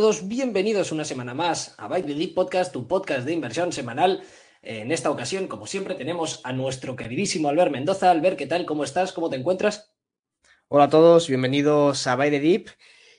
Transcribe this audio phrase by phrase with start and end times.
[0.00, 4.22] todos, bienvenidos una semana más a Byte Deep Podcast, tu podcast de inversión semanal.
[4.62, 8.12] En esta ocasión, como siempre, tenemos a nuestro queridísimo Albert Mendoza.
[8.12, 8.64] Albert, ¿qué tal?
[8.64, 9.10] ¿Cómo estás?
[9.10, 9.92] ¿Cómo te encuentras?
[10.68, 12.68] Hola a todos, bienvenidos a Byte Deep.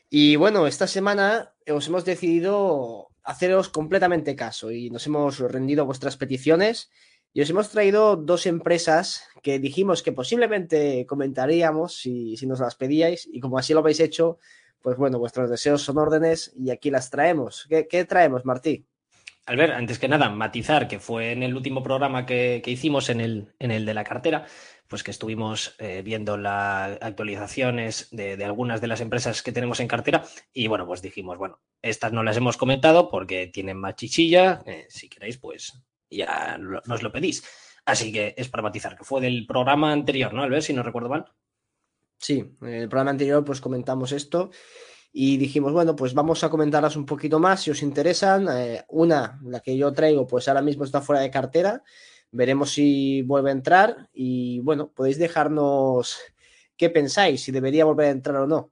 [0.09, 5.85] Y bueno, esta semana os hemos decidido haceros completamente caso y nos hemos rendido a
[5.85, 6.89] vuestras peticiones
[7.33, 12.75] y os hemos traído dos empresas que dijimos que posiblemente comentaríamos si, si nos las
[12.75, 14.39] pedíais y como así lo habéis hecho,
[14.81, 17.67] pues bueno, vuestros deseos son órdenes y aquí las traemos.
[17.67, 18.85] ¿Qué, traemos, Martí?
[19.45, 23.19] Albert, antes que nada, matizar que fue en el último programa que, que hicimos, en
[23.19, 24.45] el, en el de la cartera,
[24.87, 29.79] pues que estuvimos eh, viendo las actualizaciones de, de, algunas de las empresas que tenemos
[29.79, 33.95] en cartera y bueno, pues dijimos, bueno, estas no las hemos comentado porque tienen más
[33.95, 37.43] chichilla, eh, si queréis, pues ya lo, nos lo pedís.
[37.85, 40.63] Así que es para matizar, que fue del programa anterior, ¿no, Albert?
[40.63, 41.25] Si no recuerdo mal.
[42.19, 44.51] Sí, en el programa anterior pues comentamos esto
[45.11, 48.47] y dijimos, bueno, pues vamos a comentarlas un poquito más si os interesan.
[48.51, 51.83] Eh, una, la que yo traigo, pues ahora mismo está fuera de cartera.
[52.31, 56.19] Veremos si vuelve a entrar y bueno, podéis dejarnos
[56.77, 58.71] qué pensáis, si debería volver a entrar o no.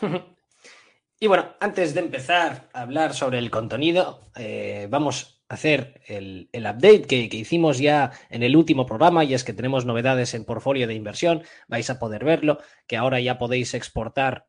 [1.20, 6.64] y bueno, antes de empezar a hablar sobre el contenido, eh, vamos hacer el, el
[6.64, 10.44] update que, que, hicimos ya en el último programa y es que tenemos novedades en
[10.44, 14.46] portfolio de inversión, vais a poder verlo, que ahora ya podéis exportar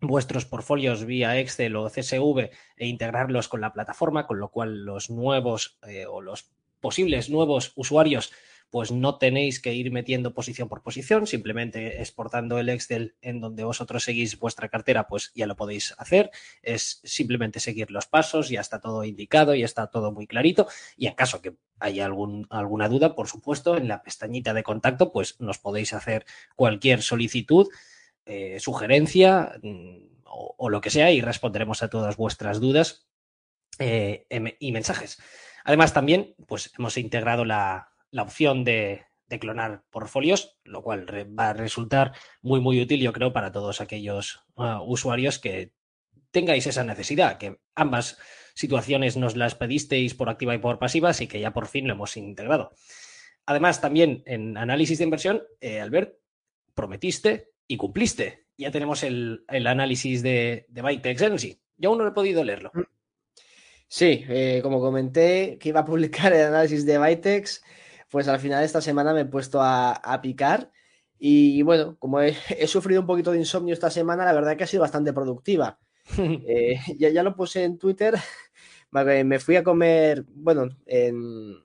[0.00, 5.10] vuestros portfolios vía Excel o CSV e integrarlos con la plataforma, con lo cual los
[5.10, 6.50] nuevos eh, o los
[6.80, 8.32] posibles nuevos usuarios
[8.72, 13.64] pues no tenéis que ir metiendo posición por posición, simplemente exportando el Excel en donde
[13.64, 16.30] vosotros seguís vuestra cartera, pues ya lo podéis hacer.
[16.62, 20.68] Es simplemente seguir los pasos, ya está todo indicado, ya está todo muy clarito.
[20.96, 25.38] Y en caso que haya alguna duda, por supuesto, en la pestañita de contacto, pues
[25.38, 26.24] nos podéis hacer
[26.56, 27.68] cualquier solicitud,
[28.24, 33.06] eh, sugerencia mm, o, lo que sea y responderemos a todas vuestras dudas
[33.78, 34.24] eh,
[34.58, 35.20] y mensajes.
[35.62, 39.06] Además, también, pues hemos integrado la, la opción de,
[39.40, 41.06] clonar portfolios, lo cual
[41.38, 42.12] va a resultar
[42.42, 45.72] muy, muy útil, yo creo, para todos aquellos uh, usuarios que
[46.30, 48.18] tengáis esa necesidad, que ambas
[48.54, 51.94] situaciones nos las pedisteis por activa y por pasiva, así que ya por fin lo
[51.94, 52.72] hemos integrado.
[53.46, 56.14] Además, también en análisis de inversión, eh, Albert,
[56.74, 58.46] prometiste y cumpliste.
[58.58, 61.58] Ya tenemos el, el análisis de, de Bytex Energy.
[61.78, 62.70] Yo aún no he podido leerlo.
[63.88, 67.62] Sí, eh, como comenté que iba a publicar el análisis de Bytex,
[68.12, 70.70] pues al final de esta semana me he puesto a, a picar
[71.18, 74.64] y bueno, como he, he, sufrido un poquito de insomnio esta semana, la verdad que
[74.64, 75.78] ha sido bastante productiva.
[76.18, 78.14] eh, ya, ya, lo puse en Twitter,
[78.90, 81.56] me fui a comer, bueno, en,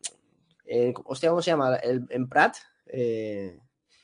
[0.65, 1.75] en hostia, ¿cómo se llama?
[1.75, 3.59] El, en Prat, eh,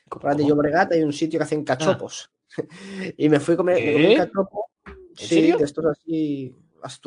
[0.09, 2.29] Prat de Llobregat hay un sitio que hacen cachopos.
[2.57, 2.63] Ah.
[3.15, 4.69] y me fui a comer, me comí un cachopo,
[5.15, 5.57] sí, serio?
[5.57, 6.55] de estos así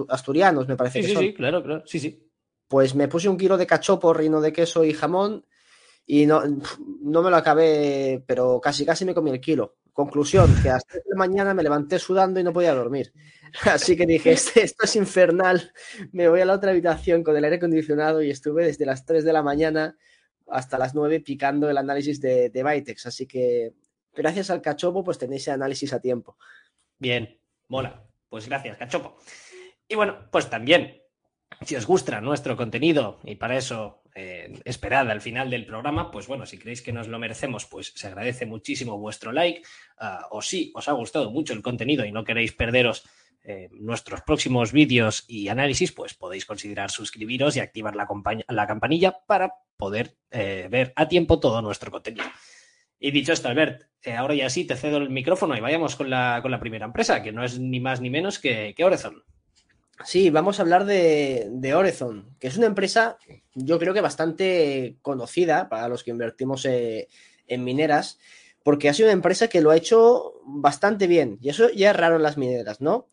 [0.08, 1.22] asturianos, me parece sí, que sí, son.
[1.24, 2.25] Sí, claro, claro, sí, sí
[2.68, 5.44] pues me puse un kilo de cachopo, reino de queso y jamón
[6.06, 6.42] y no,
[7.00, 9.76] no me lo acabé, pero casi casi me comí el kilo.
[9.92, 13.12] Conclusión, que hasta la mañana me levanté sudando y no podía dormir.
[13.64, 15.72] Así que dije, esto es infernal,
[16.12, 19.24] me voy a la otra habitación con el aire acondicionado y estuve desde las 3
[19.24, 19.96] de la mañana
[20.48, 22.96] hasta las 9 picando el análisis de, de.
[23.04, 23.74] Así que
[24.14, 26.36] gracias al cachopo pues tenéis análisis a tiempo.
[26.98, 28.04] Bien, mola.
[28.28, 29.16] Pues gracias, cachopo.
[29.88, 31.00] Y bueno, pues también
[31.62, 36.26] si os gusta nuestro contenido y para eso eh, esperad al final del programa, pues
[36.26, 39.62] bueno, si creéis que nos lo merecemos, pues se agradece muchísimo vuestro like.
[40.00, 43.04] Uh, o si os ha gustado mucho el contenido y no queréis perderos
[43.48, 48.08] eh, nuestros próximos vídeos y análisis, pues podéis considerar suscribiros y activar la,
[48.48, 52.26] la campanilla para poder eh, ver a tiempo todo nuestro contenido.
[52.98, 56.10] Y dicho esto, Albert, eh, ahora ya sí te cedo el micrófono y vayamos con
[56.10, 58.84] la, con la primera empresa, que no es ni más ni menos que, que.
[60.04, 63.18] Sí, vamos a hablar de, de Orezon, que es una empresa,
[63.54, 67.08] yo creo que bastante conocida para los que invertimos eh,
[67.46, 68.18] en mineras,
[68.62, 71.38] porque ha sido una empresa que lo ha hecho bastante bien.
[71.40, 73.08] Y eso ya es raro en las mineras, ¿no?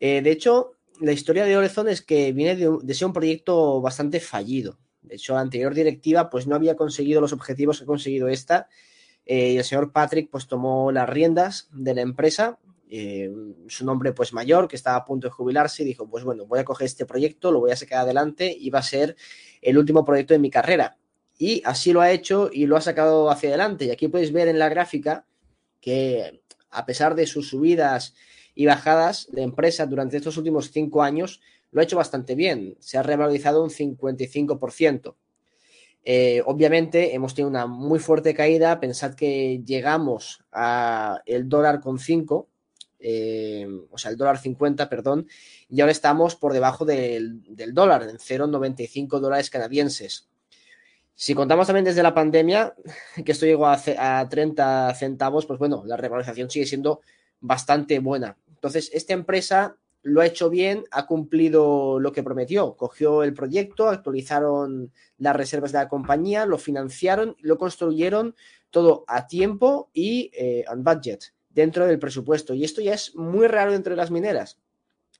[0.00, 3.80] Eh, de hecho, la historia de Orezon es que viene de, de, ser un proyecto
[3.80, 4.78] bastante fallido.
[5.02, 8.68] De hecho, la anterior directiva pues no había conseguido los objetivos que ha conseguido esta.
[9.24, 12.58] Eh, y el señor Patrick pues tomó las riendas de la empresa.
[12.90, 13.30] Eh,
[13.68, 16.60] su nombre pues mayor, que estaba a punto de jubilarse, y dijo, pues bueno, voy
[16.60, 19.16] a coger este proyecto, lo voy a sacar adelante y va a ser
[19.60, 20.96] el último proyecto de mi carrera.
[21.38, 23.84] Y así lo ha hecho y lo ha sacado hacia adelante.
[23.84, 25.26] Y aquí podéis ver en la gráfica
[25.80, 28.14] que a pesar de sus subidas
[28.54, 32.76] y bajadas, la empresa durante estos últimos cinco años lo ha hecho bastante bien.
[32.80, 35.14] Se ha revalorizado un 55%.
[36.04, 38.80] Eh, obviamente hemos tenido una muy fuerte caída.
[38.80, 42.48] Pensad que llegamos a el dólar con 5,
[42.98, 45.28] eh, o sea, el dólar 50, perdón,
[45.68, 47.42] y ahora estamos por debajo del,
[47.72, 50.28] dólar, en 0,95 dólares canadienses.
[51.14, 52.74] Si contamos también desde la pandemia,
[53.24, 57.00] que esto llegó a, a 30 centavos, pues bueno, la revalorización sigue siendo
[57.40, 58.36] bastante buena.
[58.48, 62.76] Entonces, esta empresa lo ha hecho bien, ha cumplido lo que prometió.
[62.76, 68.34] Cogió el proyecto, actualizaron las reservas de la compañía, lo financiaron, lo construyeron
[68.70, 71.24] todo a tiempo y eh, on budget,
[71.58, 72.54] dentro del presupuesto.
[72.54, 74.58] Y esto ya es muy raro dentro de las mineras,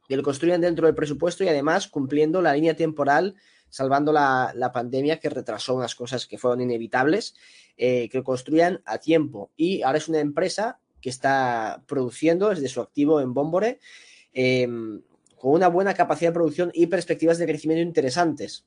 [0.09, 3.35] que lo construyan dentro del presupuesto y además cumpliendo la línea temporal
[3.71, 7.35] salvando la, la, pandemia que retrasó unas cosas que fueron inevitables,
[7.77, 9.51] eh, que construyan a tiempo.
[9.57, 13.79] Y ahora es una empresa que está produciendo desde su activo en Bombore,
[14.33, 14.67] eh,
[15.37, 18.65] con una buena capacidad de producción y perspectivas de crecimiento interesantes.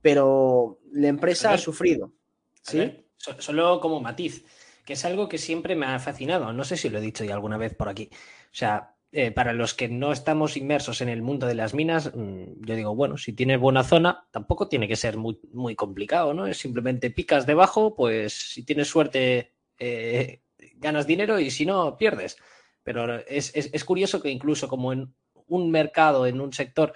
[0.00, 2.12] Pero la empresa ha sufrido.
[2.62, 3.04] ¿sí?
[3.16, 4.44] Solo como matiz,
[4.86, 6.52] que es algo que siempre me ha fascinado.
[6.52, 8.08] No sé si lo he dicho ya alguna vez por aquí.
[8.12, 12.12] O sea, eh, para los que no estamos inmersos en el mundo de las minas,
[12.14, 16.34] mmm, yo digo, bueno, si tienes buena zona, tampoco tiene que ser muy, muy complicado,
[16.34, 16.46] ¿no?
[16.46, 20.42] Es simplemente picas debajo, pues si tienes suerte, eh,
[20.76, 22.36] ganas dinero y si no, pierdes.
[22.84, 25.12] Pero es, es, es, curioso que incluso como en
[25.48, 26.92] un mercado, en un sector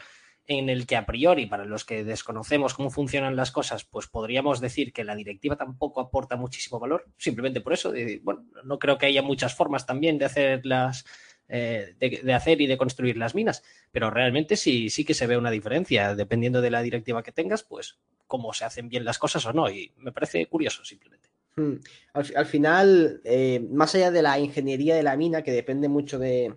[0.50, 4.60] en el que a priori, para los que desconocemos cómo funcionan las cosas, pues podríamos
[4.60, 7.92] decir que la directiva tampoco aporta muchísimo valor, simplemente por eso.
[8.24, 11.04] Bueno, no creo que haya muchas formas también de hacer las,
[11.48, 13.62] eh, de, hacer y de construir las minas,
[13.92, 17.62] pero realmente sí, sí que se ve una diferencia, dependiendo de la directiva que tengas,
[17.62, 21.28] pues cómo se hacen bien las cosas o no, y me parece curioso simplemente.
[21.54, 21.74] Hmm.
[22.12, 26.18] Al, al, final, eh, más allá de la ingeniería de la mina, que depende mucho
[26.18, 26.56] de,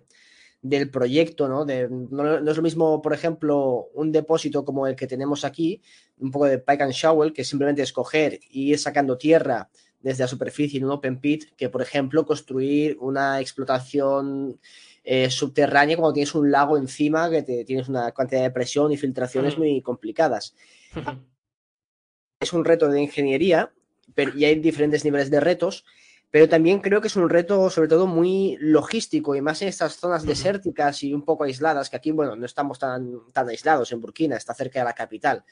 [0.64, 1.66] del proyecto, ¿no?
[1.66, 5.82] De, no, no, es lo mismo, por ejemplo, un depósito como el que tenemos aquí,
[6.18, 9.68] un poco de pike and shovel, que simplemente es coger y ir sacando tierra
[10.00, 14.58] desde la superficie en un open pit, que por ejemplo construir una explotación
[15.04, 18.96] eh, subterránea cuando tienes un lago encima, que te, tienes una cantidad de presión y
[18.96, 19.60] filtraciones mm.
[19.60, 20.56] muy complicadas.
[22.40, 23.70] es un reto de ingeniería,
[24.14, 25.84] pero, y hay diferentes niveles de retos,
[26.34, 29.94] pero también creo que es un reto sobre todo muy logístico y más en estas
[29.94, 34.00] zonas desérticas y un poco aisladas, que aquí, bueno, no estamos tan, tan aislados en
[34.00, 35.44] Burkina, está cerca de la capital,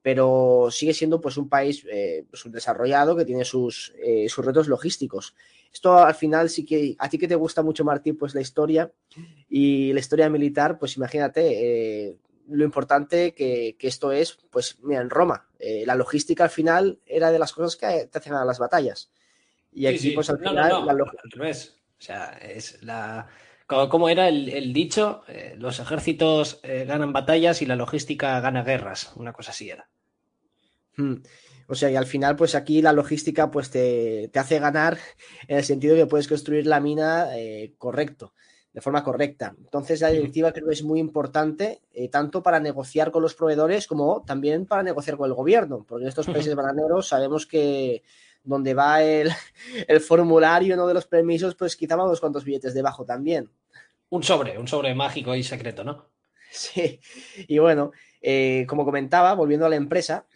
[0.00, 5.34] pero sigue siendo pues un país eh, subdesarrollado que tiene sus, eh, sus retos logísticos.
[5.70, 8.90] Esto al final sí que a ti que te gusta mucho, Martín, pues la historia
[9.50, 12.16] y la historia militar, pues imagínate eh,
[12.48, 16.98] lo importante que, que, esto es, pues mira, en Roma, eh, la logística al final
[17.04, 19.10] era de las cosas que te hacen a las batallas.
[19.72, 20.14] Y aquí, sí, sí.
[20.14, 20.68] pues al no, final.
[20.68, 21.76] No, no, la al revés.
[21.98, 23.26] O sea, es la.
[23.66, 25.22] ¿Cómo era el, el dicho?
[25.28, 29.12] Eh, los ejércitos eh, ganan batallas y la logística gana guerras.
[29.14, 29.88] Una cosa así era.
[30.96, 31.16] Hmm.
[31.70, 34.98] O sea, y al final, pues aquí la logística pues te, te hace ganar
[35.46, 38.34] en el sentido que puedes construir la mina eh, correcto,
[38.72, 39.54] de forma correcta.
[39.56, 43.86] Entonces, la directiva creo que es muy importante, eh, tanto para negociar con los proveedores
[43.86, 48.02] como también para negociar con el gobierno, porque en estos países bananeros sabemos que
[48.42, 49.30] donde va el,
[49.88, 50.86] el formulario ¿no?
[50.86, 53.50] de los permisos, pues quitamos unos cuantos billetes debajo también.
[54.08, 56.06] Un sobre, un sobre mágico y secreto, ¿no?
[56.50, 57.00] Sí,
[57.46, 60.26] y bueno, eh, como comentaba, volviendo a la empresa,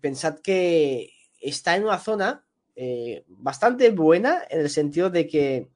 [0.00, 2.44] pensad que está en una zona
[2.76, 5.68] eh, bastante buena en el sentido de que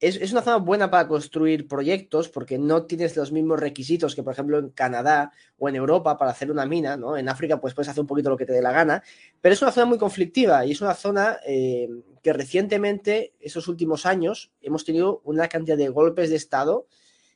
[0.00, 4.22] es, es, una zona buena para construir proyectos porque no tienes los mismos requisitos que,
[4.22, 7.16] por ejemplo, en Canadá o en Europa para hacer una mina, ¿no?
[7.16, 9.02] En África, pues puedes hacer un poquito lo que te dé la gana,
[9.40, 11.88] pero es una zona muy conflictiva y es una zona eh,
[12.22, 16.86] que recientemente, esos últimos años, hemos tenido una cantidad de golpes de Estado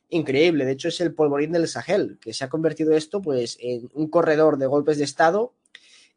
[0.09, 0.65] increíble.
[0.65, 4.07] De hecho, es el polvorín del Sahel, que se ha convertido esto, pues, en un
[4.07, 5.53] corredor de golpes de Estado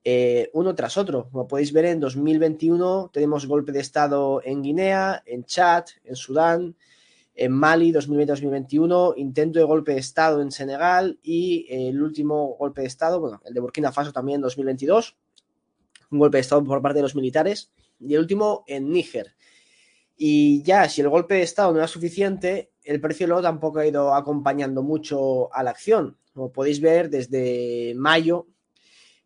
[0.05, 1.29] eh, uno tras otro.
[1.31, 6.77] Como podéis ver, en 2021 tenemos golpe de Estado en Guinea, en Chad, en Sudán,
[7.35, 12.89] en Mali 2020-2021, intento de golpe de Estado en Senegal y el último golpe de
[12.89, 15.17] Estado, bueno, el de Burkina Faso también en 2022,
[16.11, 19.35] un golpe de Estado por parte de los militares, y el último en Níger.
[20.17, 23.87] Y ya, si el golpe de Estado no era suficiente, el precio luego tampoco ha
[23.87, 26.19] ido acompañando mucho a la acción.
[26.35, 28.49] Como podéis ver, desde mayo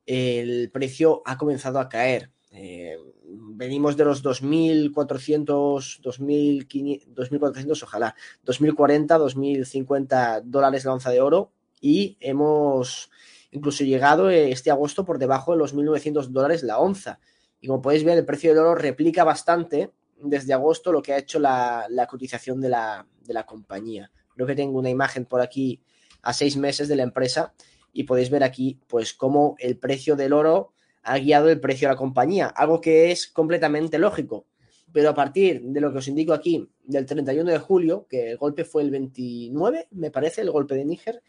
[0.06, 2.30] el precio ha comenzado a caer.
[2.50, 12.16] Eh, venimos de los 2.400, 2.400, ojalá, 2.040, 2.050 dólares la onza de oro y
[12.20, 13.10] hemos
[13.50, 17.20] incluso llegado este agosto por debajo de los 1.900 dólares la onza.
[17.60, 21.18] Y como podéis ver, el precio del oro replica bastante desde agosto lo que ha
[21.18, 24.10] hecho la, cotización de la, de la compañía.
[24.34, 25.80] Creo que tengo una imagen por aquí
[26.22, 27.52] a seis meses de la empresa
[27.92, 30.72] y podéis ver aquí pues cómo el precio del oro
[31.02, 34.46] ha guiado el precio de la compañía, algo que es completamente lógico.
[34.92, 38.36] Pero a partir de lo que os indico aquí, del 31 de julio, que el
[38.36, 41.22] golpe fue el 29, me parece, el golpe de Níger,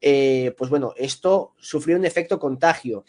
[0.00, 3.04] eh, pues bueno, esto sufrió un efecto contagio.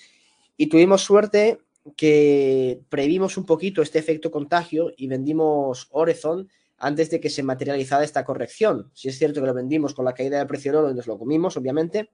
[0.58, 1.60] Y tuvimos suerte
[1.96, 8.04] que previmos un poquito este efecto contagio y vendimos Orezon antes de que se materializara
[8.04, 8.90] esta corrección.
[8.94, 11.08] Si es cierto que lo vendimos con la caída del precio del oro y nos
[11.08, 12.10] lo comimos, obviamente,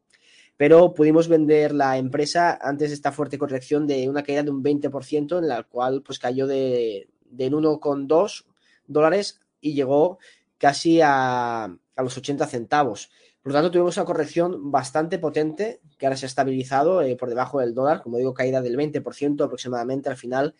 [0.57, 4.63] pero pudimos vender la empresa antes de esta fuerte corrección de una caída de un
[4.63, 8.45] 20%, en la cual pues cayó de, del 1,2
[8.87, 10.19] dólares y llegó
[10.57, 13.09] casi a, a los 80 centavos.
[13.41, 17.29] Por lo tanto, tuvimos una corrección bastante potente que ahora se ha estabilizado eh, por
[17.29, 20.55] debajo del dólar, como digo, caída del 20% aproximadamente al final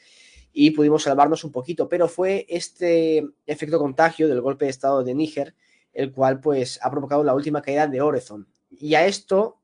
[0.54, 5.14] y pudimos salvarnos un poquito, pero fue este efecto contagio del golpe de estado de
[5.14, 5.54] Níger
[5.96, 8.48] el cual pues ha provocado la última caída de Orezon.
[8.70, 9.58] Y a esto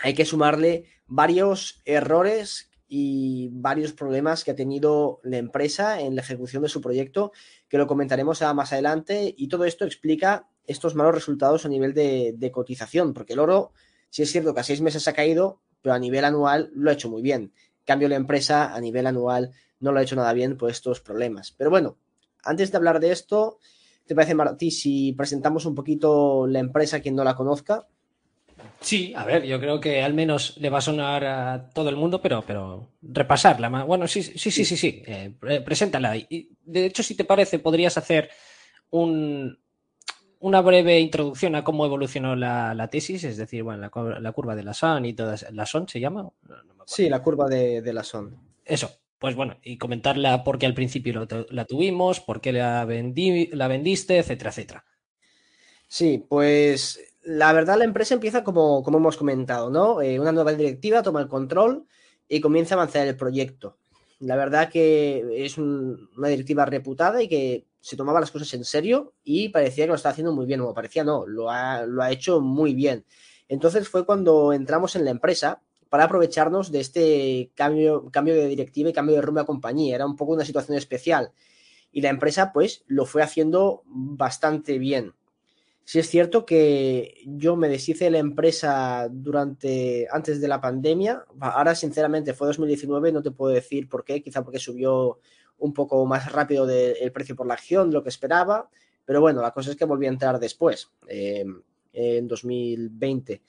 [0.00, 6.22] hay que sumarle varios errores y varios problemas que ha tenido la empresa en la
[6.22, 7.30] ejecución de su proyecto,
[7.68, 12.50] que lo comentaremos más adelante, y todo esto explica estos malos resultados a nivel de,
[12.52, 13.72] cotización, porque el oro,
[14.08, 16.94] si es cierto que a seis meses ha caído, pero a nivel anual lo ha
[16.94, 17.52] hecho muy bien.
[17.78, 21.00] En cambio, la empresa a nivel anual no lo ha hecho nada bien por estos
[21.00, 21.52] problemas.
[21.52, 21.96] Pero bueno,
[22.42, 23.58] antes de hablar de esto,
[24.06, 27.86] ¿te parece, Martí, si presentamos un poquito la empresa a quien no la conozca?
[28.80, 31.96] Sí, a ver, yo creo que al menos le va a sonar a todo el
[31.96, 33.68] mundo, pero, pero repasarla.
[33.84, 35.02] Bueno, sí, sí, sí, sí, sí.
[35.06, 35.32] Eh,
[35.64, 36.16] preséntala.
[36.16, 38.30] Y, de hecho, si te parece, podrías hacer
[38.90, 39.58] un,
[40.40, 44.74] una breve introducción a cómo evolucionó la, tesis, es decir, bueno, la, curva de la
[44.74, 45.46] SON y todas.
[45.52, 46.30] ¿La SON se llama?
[46.86, 48.34] sí, la curva de, la SON.
[48.64, 53.48] Eso, pues bueno, y comentarla por qué al principio la tuvimos, por qué la, vendí,
[53.48, 54.84] la vendiste, etcétera, etcétera.
[55.86, 60.00] Sí, pues la verdad la empresa empieza como, como hemos comentado, ¿no?
[60.02, 61.86] Eh, una nueva directiva toma el control
[62.28, 63.76] y comienza a avanzar el proyecto.
[64.20, 69.14] La verdad que es una directiva reputada y que se tomaba las cosas en serio
[69.24, 72.10] y parecía que lo estaba haciendo muy bien, o parecía no, lo ha, lo ha
[72.10, 73.04] hecho muy bien.
[73.48, 78.90] Entonces fue cuando entramos en la empresa para aprovecharnos de este cambio, cambio de directiva
[78.90, 79.96] y cambio de rumbo a compañía.
[79.96, 81.32] Era un poco una situación especial.
[81.90, 85.14] Y la empresa, pues, lo fue haciendo bastante bien.
[85.84, 91.24] Si es cierto que yo me deshice de la empresa durante antes de la pandemia.
[91.40, 95.18] Ahora, sinceramente, fue 2019, no te puedo decir por qué, quizá porque subió
[95.60, 98.68] un poco más rápido el precio por la acción de lo que esperaba,
[99.04, 101.44] pero bueno, la cosa es que volví a entrar después, eh,
[101.92, 103.42] en 2020.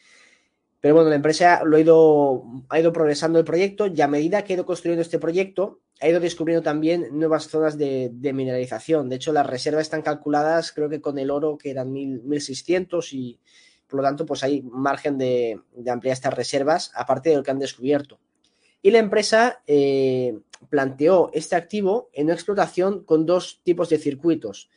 [0.80, 4.44] Pero bueno, la empresa lo ha ido, ha ido progresando el proyecto y a medida
[4.44, 9.08] que ha ido construyendo este proyecto, ha ido descubriendo también nuevas zonas de, mineralización.
[9.08, 13.40] De hecho, las reservas están calculadas, creo que con el oro, que eran 1.600 y
[13.88, 17.60] por lo tanto, pues hay margen de, ampliar estas reservas, aparte de lo que han
[17.60, 18.20] descubierto.
[18.82, 20.40] Y la empresa eh,
[20.70, 24.70] planteó este activo en una explotación con dos tipos de circuitos.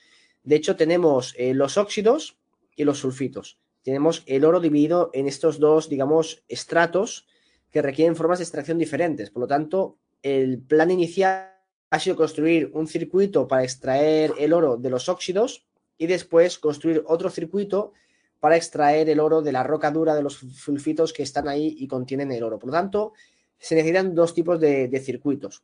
[0.43, 2.37] De hecho, tenemos eh, los óxidos
[2.77, 3.59] y los sulfitos.
[3.83, 7.27] Tenemos el oro dividido en estos dos, digamos, estratos
[7.71, 9.31] que requieren formas de extracción diferentes.
[9.31, 11.53] Por lo tanto, el plan inicial
[11.91, 15.67] ha sido construir un circuito para extraer el oro de los óxidos
[15.99, 17.93] y después construir otro circuito
[18.41, 21.87] para extraer el oro de la roca dura de los sulfitos que están ahí y
[21.87, 22.59] contienen el oro.
[22.59, 23.13] Por lo tanto,
[23.59, 25.63] se necesitan dos tipos de, circuitos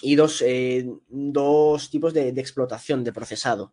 [0.00, 0.88] y dos, eh,
[1.90, 3.72] tipos de, explotación, de procesado.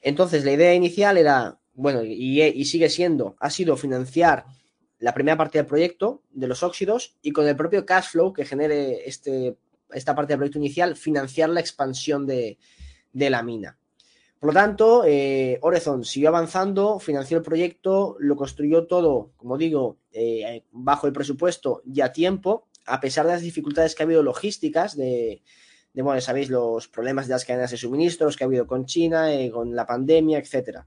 [0.00, 4.46] Entonces, la idea inicial era, bueno, y, sigue siendo, ha sido financiar
[4.98, 8.44] la primera parte del proyecto de los óxidos y con el propio cash flow que
[8.44, 9.56] genere este,
[9.90, 12.58] esta parte del proyecto inicial, financiar la expansión de,
[13.12, 13.78] la mina.
[14.38, 15.60] Por lo tanto, eh,
[16.02, 22.00] siguió avanzando, financió el proyecto, lo construyó todo, como digo, eh, bajo el presupuesto y
[22.00, 25.42] a tiempo, a pesar de las dificultades que ha habido logísticas, de,
[25.92, 29.32] de bueno, sabéis, los problemas de las cadenas de suministros que ha habido con China,
[29.32, 30.86] eh, con la pandemia, etcétera.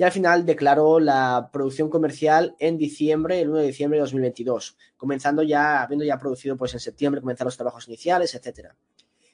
[0.00, 4.78] Y al final declaró la producción comercial en diciembre, el 1 de diciembre de 2022,
[4.96, 8.74] comenzando ya, habiendo ya producido pues en septiembre, comenzar los trabajos iniciales, etcétera.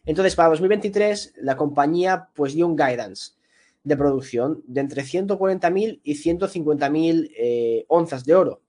[0.04, 3.35] Entonces, para 2023, la compañía pues dio un guidance
[3.85, 8.62] de producción de entre 140.000 y 150.000 eh, onzas de oro.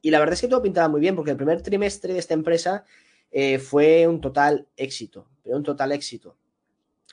[0.00, 2.34] Y la verdad es que todo pintaba muy bien, porque el primer trimestre de esta
[2.34, 2.84] empresa
[3.32, 6.36] eh, fue un total éxito, pero un total éxito.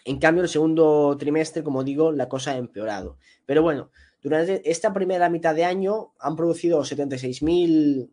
[0.05, 3.17] En cambio, el segundo trimestre, como digo, la cosa ha empeorado.
[3.47, 3.89] Pero bueno,
[4.21, 8.09] durante esta primera mitad de año han producido 76.000,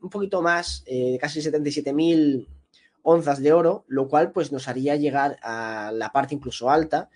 [0.00, 2.46] un poquito más, eh, casi 77.000
[3.02, 7.10] onzas de oro, lo cual pues nos haría llegar a la parte incluso alta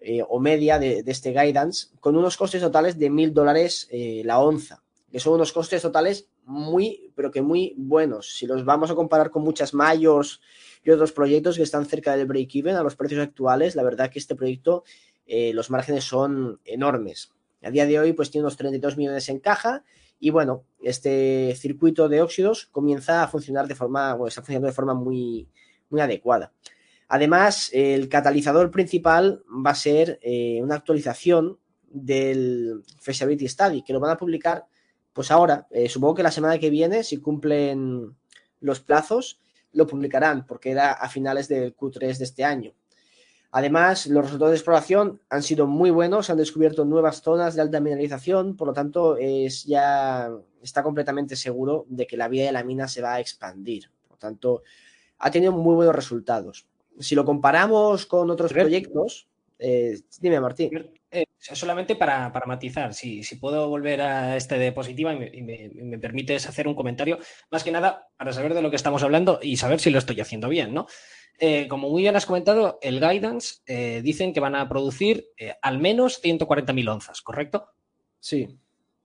[0.00, 4.38] eh, o media de, este guidance, con unos costes totales de mil dólares eh, la
[4.38, 8.36] onza, que son unos costes totales muy, pero que muy buenos.
[8.36, 10.40] Si los vamos a comparar con muchas mayos
[10.84, 14.18] y otros proyectos que están cerca del break-even a los precios actuales, la verdad que
[14.18, 14.84] este proyecto,
[15.26, 17.31] eh, los márgenes son enormes.
[17.62, 19.84] A día de hoy, pues tiene unos 32 millones en caja
[20.18, 24.74] y bueno, este circuito de óxidos comienza a funcionar de forma, bueno, está funcionando de
[24.74, 25.48] forma muy,
[25.90, 26.52] muy adecuada.
[27.08, 34.00] Además, el catalizador principal va a ser eh, una actualización del Feasibility Study, que lo
[34.00, 34.66] van a publicar
[35.12, 38.16] pues ahora, eh, supongo que la semana que viene, si cumplen
[38.60, 39.40] los plazos,
[39.72, 42.72] lo publicarán, porque era a finales del Q3 de este año.
[43.52, 47.80] Además, los resultados de exploración han sido muy buenos, han descubierto nuevas zonas de alta
[47.80, 50.30] mineralización, por lo tanto, es ya
[50.62, 53.90] está completamente seguro de que la vida de la mina se va a expandir.
[54.02, 54.62] Por lo tanto,
[55.18, 56.66] ha tenido muy buenos resultados
[56.98, 59.28] si lo comparamos con otros proyectos,
[59.58, 60.70] eh, dime, Martín.
[61.48, 66.68] Eh, solamente para, matizar, si, puedo volver a este de positiva y, me, permites hacer
[66.68, 67.18] un comentario,
[67.50, 70.20] más que nada para saber de lo que estamos hablando y saber si lo estoy
[70.20, 70.86] haciendo bien, ¿no?
[71.38, 73.62] Eh, como muy bien has comentado, el guidance
[74.02, 75.26] dicen que van a producir
[75.62, 77.68] al menos 140.000 onzas, ¿correcto?
[78.20, 78.58] Sí.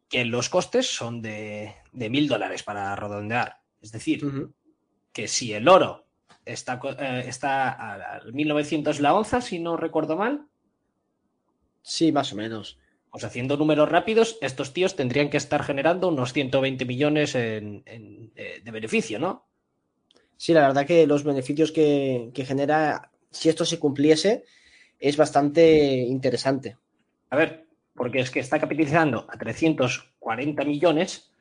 [0.10, 3.62] Que los costes son de, de 1.000 dólares para redondear.
[3.82, 4.22] Es decir,
[5.12, 6.08] que si el oro
[6.45, 10.47] está, eh, está a 1900 la onza, si no recuerdo mal.
[11.88, 12.78] Sí, más o menos.
[13.10, 17.82] Pues haciendo números rápidos, estos tíos tendrían que estar generando unos 120 millones en,
[18.36, 19.45] eh, de beneficio, ¿no?
[20.36, 24.43] Sí, la verdad que los beneficios que, genera, si esto se cumpliese,
[25.00, 26.76] es bastante interesante.
[27.30, 31.32] A ver, porque es que está capitalizando a 340 millones.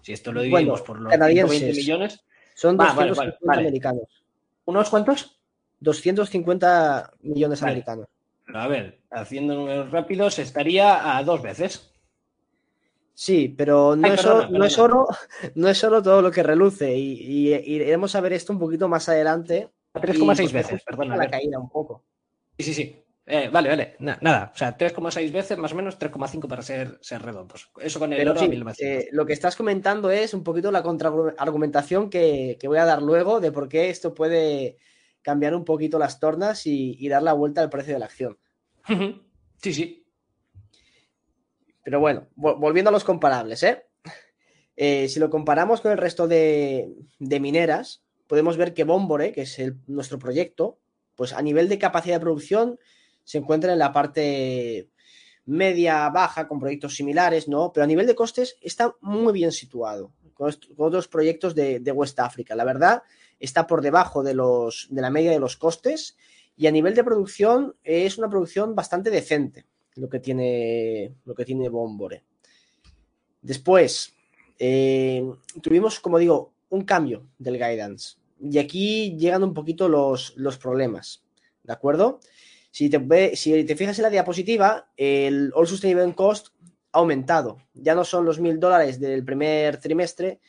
[0.00, 2.24] Si esto lo dividimos por los 120 millones.
[2.54, 4.24] Son 250 americanos.
[4.64, 5.38] ¿Unos cuantos?
[5.78, 8.08] 250 millones americanos.
[8.54, 11.92] A ver, haciendo números rápidos, estaría a dos veces.
[13.14, 15.06] Sí, pero no, es, oro, no, es, oro,
[15.54, 19.68] no es todo lo que reluce y, iremos a ver esto un poquito más adelante.
[19.94, 21.16] A 3,6 veces, perdona.
[21.16, 22.04] La caída un poco.
[22.58, 22.98] Sí, sí, sí.
[23.24, 23.96] Eh, vale, vale.
[24.00, 27.70] nada, o sea, 3,6 veces, más o menos 3,5 para ser, ser redondos.
[27.80, 28.40] Eso con el oro
[28.78, 33.00] eh, lo que estás comentando es un poquito la contraargumentación que, que voy a dar
[33.00, 34.78] luego de por qué esto puede
[35.22, 38.38] cambiar un poquito las tornas y, dar la vuelta al precio de la acción.
[39.62, 40.06] Sí, sí.
[41.84, 43.84] Pero bueno, volviendo a los comparables, ¿eh?
[44.76, 45.08] ¿eh?
[45.08, 49.58] si lo comparamos con el resto de, de mineras, podemos ver que Bombore, que es
[49.58, 50.78] el, nuestro proyecto,
[51.16, 52.78] pues a nivel de capacidad de producción
[53.24, 54.90] se encuentra en la parte
[55.44, 57.72] media baja con proyectos similares, ¿no?
[57.72, 62.54] Pero a nivel de costes está muy bien situado con, otros proyectos de, West África.
[62.54, 63.02] La verdad,
[63.42, 66.16] está por debajo de, los, de la media de los costes
[66.56, 71.44] y a nivel de producción es una producción bastante decente lo que tiene, lo que
[71.44, 72.22] tiene Bombore.
[73.42, 74.14] Después,
[74.58, 75.28] eh,
[75.60, 78.16] tuvimos, como digo, un cambio del guidance.
[78.40, 81.24] Y aquí llegan un poquito los, los problemas,
[81.62, 82.20] ¿de acuerdo?
[82.70, 86.48] Si te, si te fijas en la diapositiva, el All Sustainable Cost
[86.92, 87.58] ha aumentado.
[87.74, 90.40] Ya no son los mil dólares del primer trimestre,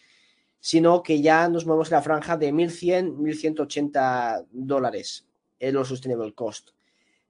[0.64, 5.28] sino que ya nos movemos en la franja de 1.100, 1.180 dólares
[5.60, 6.70] el All Sustainable Cost.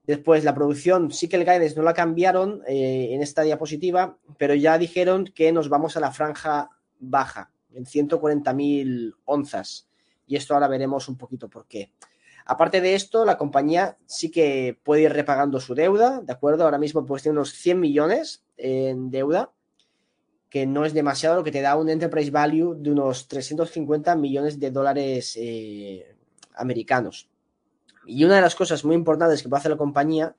[0.03, 4.53] Después, la producción, sí que el guidance no la cambiaron eh, en esta diapositiva, pero
[4.53, 6.69] ya dijeron que nos vamos a la franja
[6.99, 9.87] baja, en 140.000 onzas.
[10.27, 11.91] Y esto ahora veremos un poquito por qué.
[12.45, 16.65] Aparte de esto, la compañía sí que puede ir repagando su deuda, ¿de acuerdo?
[16.65, 19.51] Ahora mismo pues tiene unos 100 millones en deuda,
[20.53, 24.59] que no es demasiado, lo que te da un enterprise value de unos 350 millones
[24.59, 26.15] de dólares eh,
[26.53, 27.27] americanos.
[28.05, 30.35] Y una de las cosas muy importantes que puede hacer la compañía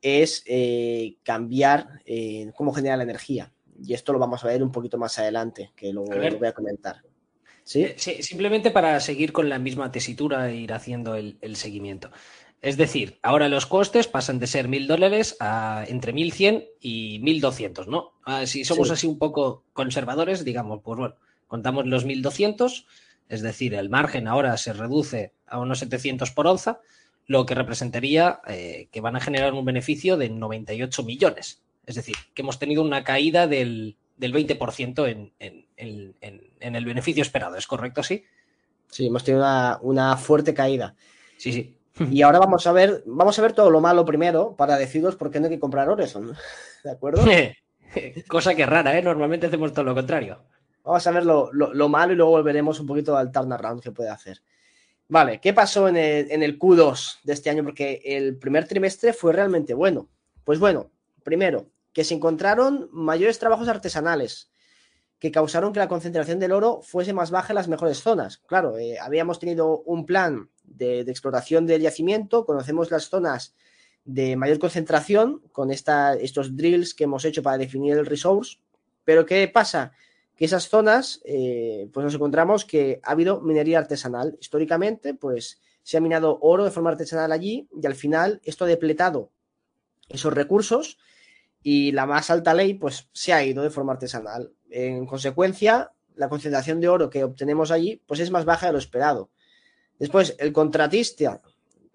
[0.00, 3.52] es eh, cambiar eh, cómo genera la energía.
[3.78, 6.54] Y esto lo vamos a ver un poquito más adelante, que lo, lo voy a
[6.54, 7.02] comentar.
[7.62, 7.88] ¿Sí?
[7.98, 12.10] Sí, simplemente para seguir con la misma tesitura e ir haciendo el, seguimiento.
[12.62, 17.86] Es decir, ahora los costes pasan de ser mil dólares a entre 1.100 y 1.200,
[17.88, 18.12] ¿no?
[18.24, 21.16] Ah, si somos así un poco conservadores, digamos, pues bueno,
[21.48, 22.86] contamos los 1.200,
[23.28, 26.80] es decir, el margen ahora se reduce a unos 700 por onza,
[27.26, 31.62] lo que representaría eh, que van a generar un beneficio de 98 millones.
[31.84, 37.56] Es decir, que hemos tenido una caída del, del 20% en, en, el beneficio esperado.
[37.56, 38.24] ¿Es correcto así?
[38.88, 39.44] Sí, hemos tenido
[39.80, 40.94] una, fuerte caída.
[41.36, 41.76] Sí, sí.
[41.98, 45.30] Y ahora vamos a ver, vamos a ver todo lo malo primero para deciros por
[45.30, 46.32] qué no hay que comprar Horizon.
[46.82, 47.22] ¿De acuerdo?
[48.28, 49.02] Cosa que rara, ¿eh?
[49.02, 50.42] Normalmente hacemos todo lo contrario.
[50.84, 54.42] Vamos a ver lo, malo y luego volveremos un poquito al turnaround que puede hacer.
[55.08, 57.62] Vale, ¿qué pasó en el, en el Q2 de este año?
[57.62, 60.08] Porque el primer trimestre fue realmente bueno.
[60.44, 60.90] Pues bueno,
[61.22, 64.51] primero, que se encontraron mayores trabajos artesanales
[65.22, 68.38] que causaron que la concentración del oro fuese más baja en las mejores zonas.
[68.38, 73.54] Claro, eh, habíamos tenido un plan de, explotación del yacimiento, conocemos las zonas
[74.04, 78.58] de mayor concentración con estos drills que hemos hecho para definir el resource,
[79.04, 79.92] pero ¿qué pasa?
[80.34, 84.36] Que esas zonas, eh, pues nos encontramos que ha habido minería artesanal.
[84.40, 88.68] Históricamente, pues se ha minado oro de forma artesanal allí y al final esto ha
[88.68, 89.30] depletado
[90.08, 90.98] esos recursos
[91.62, 94.52] y la más alta ley pues se ha ido de forma artesanal.
[94.72, 98.78] En consecuencia, la concentración de oro que obtenemos allí pues es más baja de lo
[98.78, 99.30] esperado.
[99.98, 101.40] Después, el contratista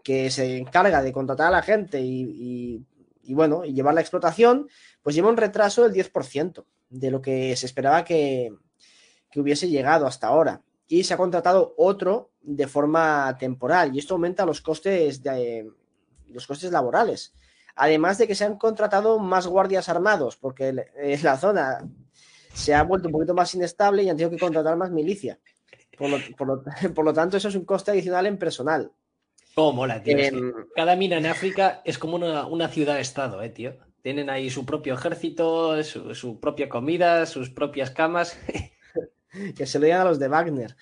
[0.03, 2.85] que se encarga de contratar a la gente y,
[3.29, 4.69] bueno, y llevar la explotación,
[5.01, 8.53] pues lleva un retraso del 10% de lo que se esperaba que,
[9.29, 10.61] que hubiese llegado hasta ahora.
[10.87, 15.69] Y se ha contratado otro de forma temporal y esto aumenta los costes de,
[16.27, 17.33] los costes laborales.
[17.75, 20.85] Además de que se han contratado más guardias armados, porque
[21.21, 21.85] la zona
[22.57, 25.39] se ha vuelto un poquito más inestable y han tenido que contratar más milicia.
[25.97, 28.91] Por lo, tanto, eso es un coste adicional en personal.
[29.55, 30.17] Oh, mola, tío.
[30.17, 33.77] Em, cada mina en África es como una, ciudad-estado, eh, tío.
[34.01, 38.37] Tienen ahí su propio ejército, su, propia comida, sus propias camas.
[39.55, 40.75] que se lo digan a los de Wagner.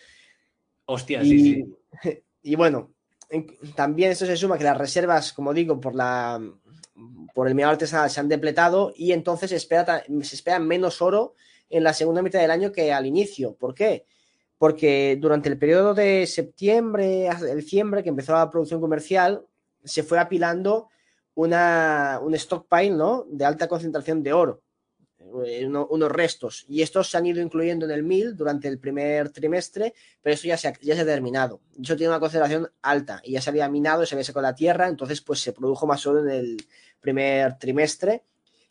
[0.86, 2.22] Hostia, sí, sí.
[2.44, 2.94] Y bueno,
[3.76, 6.40] también eso se suma que las reservas, como digo, por la
[7.34, 11.36] por el minado artesanal se han depletado y entonces espera, se espera menos oro
[11.78, 13.56] en la segunda mitad del año que al inicio.
[13.56, 14.06] ¿Por qué?
[14.58, 19.46] Porque durante el periodo de septiembre a diciembre, que empezó la producción comercial,
[19.84, 20.90] se fue apilando
[21.34, 23.26] una, un stockpile ¿no?
[23.30, 24.64] de alta concentración de oro,
[25.46, 26.66] eh, unos restos.
[26.70, 30.48] Y estos se han ido incluyendo en el MIL durante el primer trimestre, pero eso
[30.48, 31.60] ya se ya se ha terminado.
[31.78, 34.88] Eso tiene una concentración alta y ya se había minado, se había secado la tierra,
[34.88, 36.58] entonces pues se produjo más oro en el
[37.02, 38.24] primer trimestre.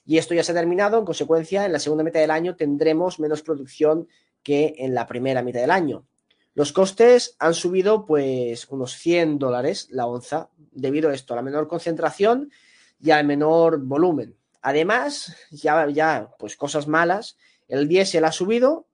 [0.07, 3.19] Y esto ya se ha terminado, en consecuencia, en la segunda mitad del año tendremos
[3.19, 4.09] menos producción
[4.43, 6.05] que en la primera mitad del año.
[6.55, 11.43] Los costes han subido pues unos 100 dólares la onza debido a esto, a la
[11.43, 12.53] menor concentración
[13.01, 14.37] y al menor volumen.
[14.61, 17.37] Además, ya, ya pues cosas malas,
[17.67, 18.87] el diésel ha subido,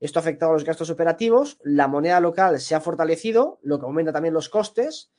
[0.00, 3.86] esto ha afectado a los gastos operativos, la moneda local se ha fortalecido, lo que
[3.86, 5.10] aumenta también los costes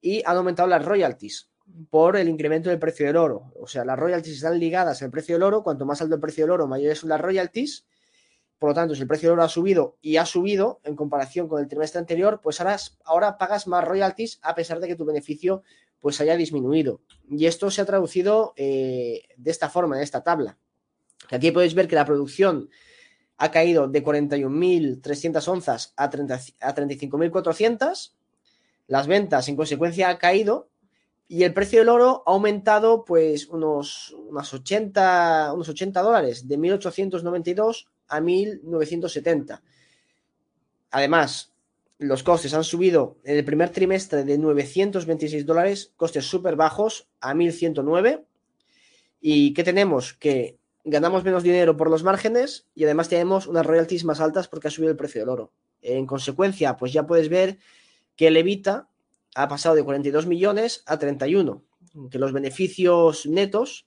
[0.00, 1.50] y han aumentado las royalties
[1.90, 3.52] por el incremento del precio del oro.
[3.58, 5.62] O sea, las royalties están ligadas al precio del oro.
[5.62, 7.86] Cuanto más alto el precio del oro, mayores son las royalties.
[8.58, 11.48] Por lo tanto, si el precio del oro ha subido y ha subido en comparación
[11.48, 15.62] con el trimestre anterior, pues ahora, pagas más royalties a pesar de que tu beneficio
[16.00, 17.00] pues haya disminuido.
[17.28, 20.58] Y esto se ha traducido eh, de esta forma, en esta tabla.
[21.30, 22.68] Aquí podéis ver que la producción
[23.38, 28.12] ha caído de 41.300 onzas a, a 35.400.
[28.86, 30.68] Las ventas, en consecuencia, ha caído
[31.26, 36.58] y el precio del oro ha aumentado pues unos, unos 80, unos 80 dólares, de
[36.58, 39.62] 1.892 a 1.970.
[40.90, 41.52] Además,
[41.98, 47.34] los costes han subido en el primer trimestre de 926 dólares, costes súper bajos, a
[47.34, 48.24] 1.109.
[49.20, 50.12] ¿Y qué tenemos?
[50.12, 54.68] Que ganamos menos dinero por los márgenes y además tenemos unas royalties más altas porque
[54.68, 55.52] ha subido el precio del oro.
[55.80, 57.58] En consecuencia, pues ya puedes ver
[58.16, 58.88] que el Evita
[59.34, 61.62] ha pasado de 42 millones a 31,
[62.10, 63.86] que los beneficios netos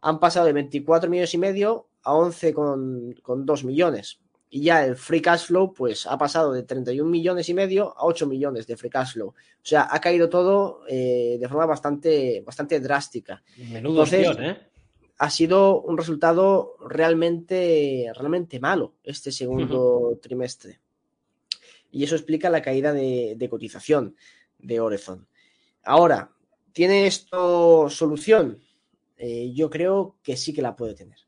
[0.00, 4.20] han pasado de 24 millones y medio a 11 con, 2 millones.
[4.48, 8.06] Y ya el free cash flow, pues ha pasado de 31 millones y medio a
[8.06, 9.28] 8 millones de free cash flow.
[9.28, 13.42] O sea, ha caído todo eh, de forma bastante, bastante drástica.
[13.56, 14.56] Menudo Entonces, ¿eh?
[15.18, 20.78] Ha sido un resultado realmente, realmente malo este segundo trimestre.
[21.90, 24.14] Y eso explica la caída de cotización
[24.58, 25.26] de Orezon.
[25.82, 26.32] Ahora,
[26.72, 28.60] ¿tiene esto solución?
[29.16, 31.18] Eh, yo creo que sí que la puede tener.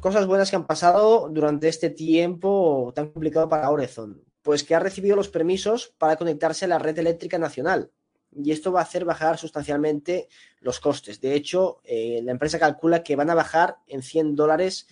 [0.00, 4.22] cosas buenas que han pasado durante este tiempo tan complicado para Orezon.
[4.42, 7.90] Pues que ha recibido los permisos para conectarse a la red eléctrica nacional.
[8.36, 10.28] Y esto va a hacer bajar sustancialmente
[10.60, 11.20] los costes.
[11.20, 14.86] De hecho, eh, la empresa calcula que van a bajar en 100 dólares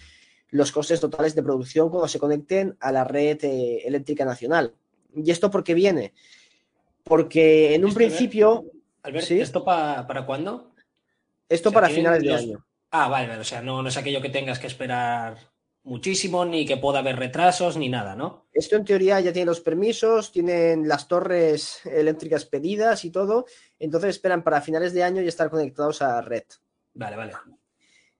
[0.48, 4.74] los costes totales de producción cuando se conecten a la red eh, eléctrica nacional.
[5.14, 6.14] ¿Y esto por qué viene?
[7.04, 8.64] Porque en un principio...
[9.02, 10.72] Albert, ¿esto para cuándo?
[11.48, 12.66] Esto para finales de año.
[12.90, 15.36] Ah, vale, o sea, no, no es aquello que tengas que esperar
[15.84, 18.46] muchísimo, ni que pueda haber retrasos, ni nada, ¿no?
[18.52, 23.46] Esto en teoría ya tiene los permisos, tienen las torres eléctricas pedidas y todo,
[23.78, 26.44] entonces esperan para finales de año y estar conectados a red.
[26.94, 27.32] Vale, vale.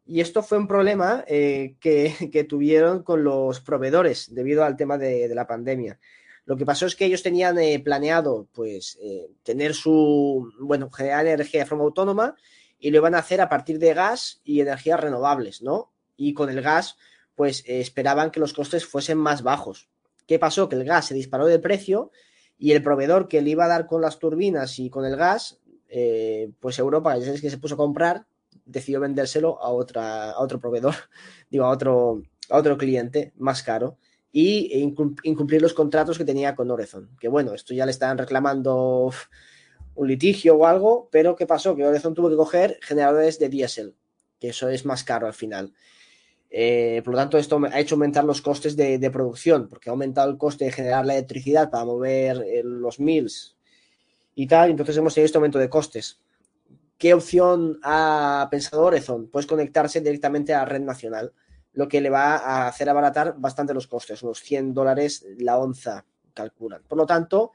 [0.05, 5.33] Y esto fue un problema eh, que, tuvieron con los proveedores debido al tema de,
[5.35, 5.99] la pandemia.
[6.44, 11.26] Lo que pasó es que ellos tenían eh, planeado, pues, eh, tener su, bueno, generar
[11.26, 12.35] energía de forma autónoma
[12.78, 15.92] y lo iban a hacer a partir de gas y energías renovables, ¿no?
[16.16, 16.96] Y con el gas,
[17.37, 19.88] pues eh, esperaban que los costes fuesen más bajos.
[20.26, 20.68] ¿Qué pasó?
[20.68, 22.11] Que el gas se disparó de precio
[22.59, 25.61] y el proveedor que le iba a dar con las turbinas y con el gas,
[25.88, 28.26] eh, pues Europa, ya sabes que se puso a comprar,
[28.64, 30.94] decidió vendérselo a, otra, a otro proveedor,
[31.50, 33.96] digo, a otro, a otro cliente más caro
[34.33, 34.90] y
[35.25, 37.11] incumplir los contratos que tenía con Orezon.
[37.21, 39.12] Que bueno, esto ya le estaban reclamando
[39.95, 41.77] un litigio o algo, pero ¿qué pasó?
[41.77, 43.95] Que Horizon tuvo que coger generadores de diésel,
[44.40, 45.75] que eso es más caro al final.
[46.51, 50.31] Eh, por lo tanto, esto ha hecho aumentar los costes de, producción, porque ha aumentado
[50.31, 53.57] el coste de generar la electricidad para mover eh, los mills
[54.35, 56.21] y tal, entonces hemos tenido este aumento de costes.
[56.99, 59.29] ¿Qué opción ha pensado Horizon?
[59.29, 61.33] Pues conectarse directamente a la red nacional,
[61.73, 66.05] lo que le va a hacer abaratar bastante los costes, unos 100 dólares la onza,
[66.35, 66.83] calculan.
[66.87, 67.53] Por lo tanto,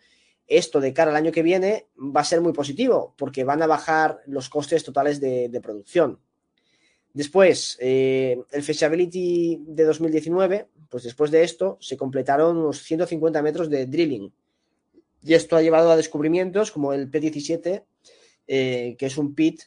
[0.48, 3.68] esto de cara al año que viene va a ser muy positivo porque van a
[3.68, 6.20] bajar los costes totales de, producción.
[7.14, 13.70] Después, eh, el Feasibility de 2019, pues después de esto se completaron unos 150 metros
[13.70, 14.32] de drilling.
[15.24, 17.84] Y esto ha llevado a descubrimientos como el P17,
[18.48, 19.64] eh, que es un pit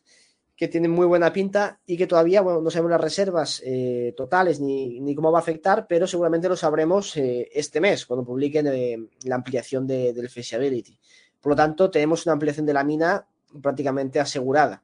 [0.60, 5.14] que tiene muy buena pinta y que todavía no sabemos las reservas eh, totales ni,
[5.14, 9.36] cómo va a afectar, pero seguramente lo sabremos eh, este mes cuando publiquen eh, la
[9.36, 11.00] ampliación del feasibility.
[11.40, 13.26] Por lo tanto, tenemos una ampliación de la mina
[13.62, 14.82] prácticamente asegurada.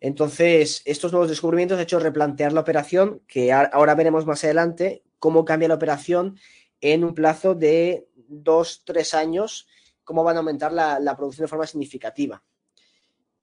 [0.00, 5.44] Entonces, estos nuevos descubrimientos han hecho replantear la operación, que ahora veremos más adelante cómo
[5.44, 6.38] cambia la operación
[6.80, 9.68] en un plazo de dos, tres años,
[10.04, 12.42] cómo van a aumentar la producción de forma significativa.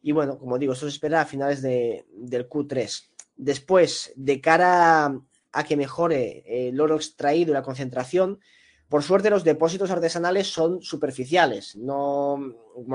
[0.06, 3.08] Y bueno, como digo, esto se espera a finales del Q3.
[3.38, 5.20] Después, de cara
[5.52, 8.40] a que mejore el oro extraído y la concentración,
[8.88, 11.76] por suerte los depósitos artesanales son superficiales.
[11.76, 12.38] No,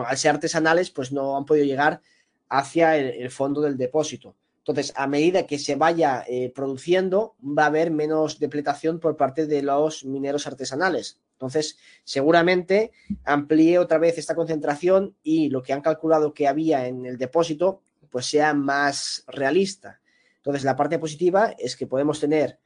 [0.07, 2.01] al ser artesanales, pues no han podido llegar
[2.49, 4.37] hacia el, fondo del depósito.
[4.59, 9.49] Entonces, a medida que se vaya eh, produciendo, va a haber menos depletación por parte
[9.49, 11.19] de los mineros artesanales.
[11.41, 12.93] Entonces, seguramente
[13.25, 17.81] amplíe otra vez esta concentración y lo que han calculado que había en el depósito,
[18.11, 20.03] pues sea más realista.
[20.37, 22.59] Entonces, la parte positiva es que podemos tener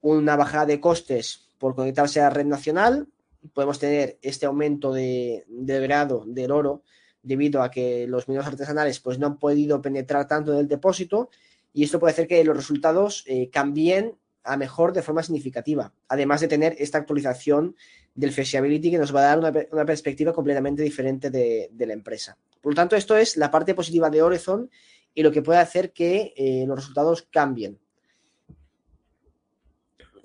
[0.00, 3.08] una bajada de costes por conectarse a la red nacional,
[3.52, 6.82] podemos tener este aumento de, grado del oro
[7.20, 11.30] debido a que los mineros artesanales pues no han podido penetrar tanto en el depósito
[11.72, 16.40] y esto puede hacer que los resultados eh, cambien a mejor de forma significativa, además
[16.42, 17.74] de tener esta actualización
[18.14, 19.38] del feasibility que nos va a dar
[19.72, 22.36] una, perspectiva completamente diferente de, la empresa.
[22.60, 24.70] Por lo tanto, esto es la parte positiva de Horizon
[25.14, 27.78] y lo que puede hacer que eh, los resultados cambien.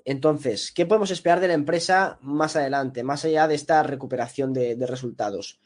[0.04, 4.76] Entonces, ¿qué podemos esperar de la empresa más adelante, más allá de esta recuperación de,
[4.86, 5.60] resultados?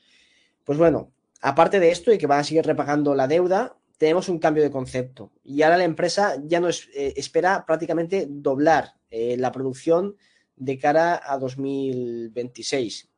[0.64, 4.38] Pues bueno, aparte de esto y que van a seguir repagando la deuda, tenemos un
[4.38, 5.30] cambio de concepto.
[5.42, 10.16] Y ahora la empresa ya no eh, espera prácticamente doblar eh, la producción
[10.56, 13.08] de cara a 2026.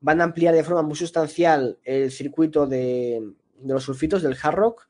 [0.00, 4.88] Van a ampliar de forma muy sustancial el circuito de, los sulfitos del hard rock,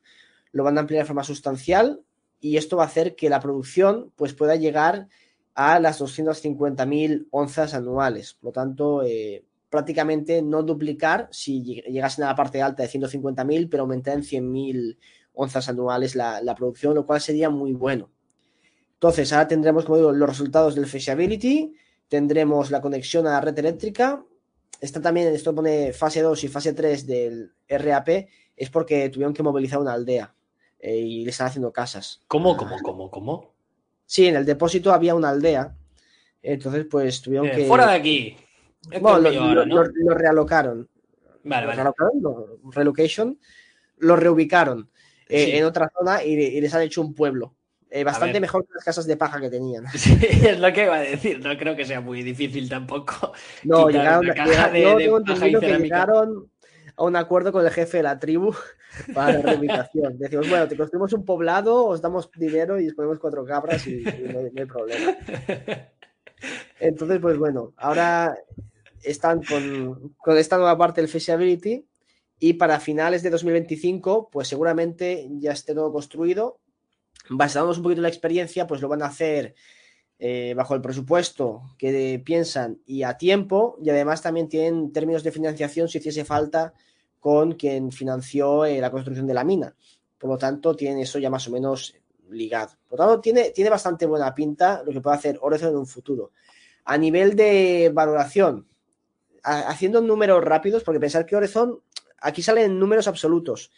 [0.51, 2.01] lo van a ampliar de forma sustancial
[2.39, 5.07] y esto va a hacer que la producción pues, pueda llegar
[5.53, 8.33] a las 250.000 onzas anuales.
[8.35, 13.69] Por lo tanto, eh, prácticamente no duplicar si llegasen a la parte alta de 150.000,
[13.71, 14.97] pero aumentar en 100.000
[15.33, 18.11] onzas anuales la, la, producción, lo cual sería muy bueno.
[18.95, 21.73] Entonces, ahora tendremos, como digo, los resultados del feasibility,
[22.09, 24.23] tendremos la conexión a la red eléctrica.
[24.81, 29.41] Está también, esto pone fase 2 y fase 3 del RAP, es porque tuvieron que
[29.41, 30.35] movilizar una aldea
[30.79, 32.21] eh, y le están haciendo casas.
[32.27, 33.53] ¿Cómo, cómo, cómo, cómo?
[34.05, 35.73] Sí, en el depósito había una aldea.
[36.43, 37.65] Entonces, pues tuvieron eh, que.
[37.67, 38.37] ¡Fuera de aquí!
[38.89, 40.89] Bueno, lo, realocaron.
[41.43, 41.75] Vale, vale.
[41.75, 42.21] Realocaron,
[42.71, 43.39] relocation.
[43.97, 44.89] Lo reubicaron
[45.29, 47.55] eh, en otra zona y, les han hecho un pueblo
[47.89, 49.85] Eh, bastante mejor que las casas de paja que tenían.
[49.93, 51.39] Sí, es lo que iba a decir.
[51.39, 53.33] No creo que sea muy difícil tampoco.
[53.63, 54.25] No, llegaron,
[55.61, 56.51] llegaron
[56.95, 58.53] a un acuerdo con el jefe de la tribu
[59.13, 60.17] para la reubicación.
[60.17, 64.39] Decimos, bueno, te construimos un poblado, os damos dinero y ponemos cuatro cabras y, no,
[64.39, 65.15] hay, problema.
[66.79, 68.35] Entonces, pues bueno, ahora
[69.03, 71.85] están con, con esta nueva parte del Feasibility
[72.43, 76.59] y para finales de 2025, pues seguramente ya esté todo construido.
[77.29, 79.53] Basándonos un poquito en la experiencia, pues lo van a hacer
[80.17, 85.31] eh, bajo el presupuesto que piensan y a tiempo, y además también tienen términos de
[85.31, 86.73] financiación si hiciese falta
[87.19, 89.75] con quien financió eh, la construcción de la mina.
[90.17, 91.95] Por lo tanto, tienen eso ya más o menos
[92.29, 92.71] ligado.
[92.87, 95.87] Por lo tanto, tiene, tiene bastante buena pinta lo que puede hacer Horizon en un
[95.87, 96.31] futuro.
[96.85, 98.67] A nivel de valoración,
[99.43, 101.81] haciendo números rápidos, porque pensar que Horizon
[102.21, 103.71] Aquí salen números absolutos,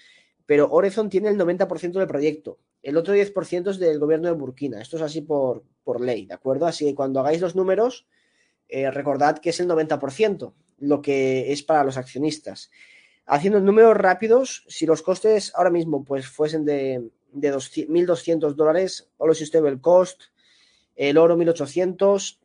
[0.46, 2.60] pero Horizon tiene el 90% del proyecto.
[2.84, 4.82] El otro 10% es del gobierno de Burkina.
[4.82, 6.68] Esto es así por, por ley, ¿de acuerdo?
[6.68, 8.06] Así que cuando hagáis los números,
[8.68, 12.70] eh, recordad que es el 90%, lo que es para los accionistas.
[13.26, 19.34] Haciendo números rápidos, si los costes ahora mismo pues fuesen de, de 1.200 dólares, o
[19.34, 20.24] si usted el cost,
[20.98, 22.40] el oro 1.800,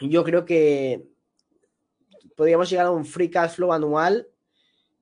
[0.00, 1.04] yo creo que
[2.38, 4.28] podríamos llegar a un free cash flow anual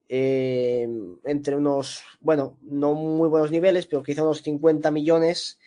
[0.08, 0.88] eh,
[1.24, 5.58] entre unos, bueno, no muy buenos niveles, pero quizá unos 50 millones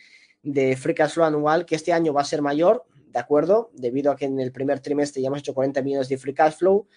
[0.41, 3.69] de free cash flow anual, que este año va a ser mayor, ¿de acuerdo?
[3.75, 6.55] Debido a que en el primer trimestre ya hemos hecho 40 millones de free cash
[6.55, 6.88] flow,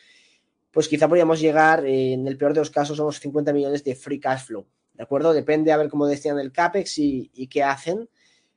[0.70, 3.84] pues quizá podríamos llegar, eh, en el peor de los casos, a unos 50 millones
[3.84, 5.34] de free cash flow, ¿de acuerdo?
[5.34, 8.08] Depende a ver cómo destinan el CAPEX y, qué hacen,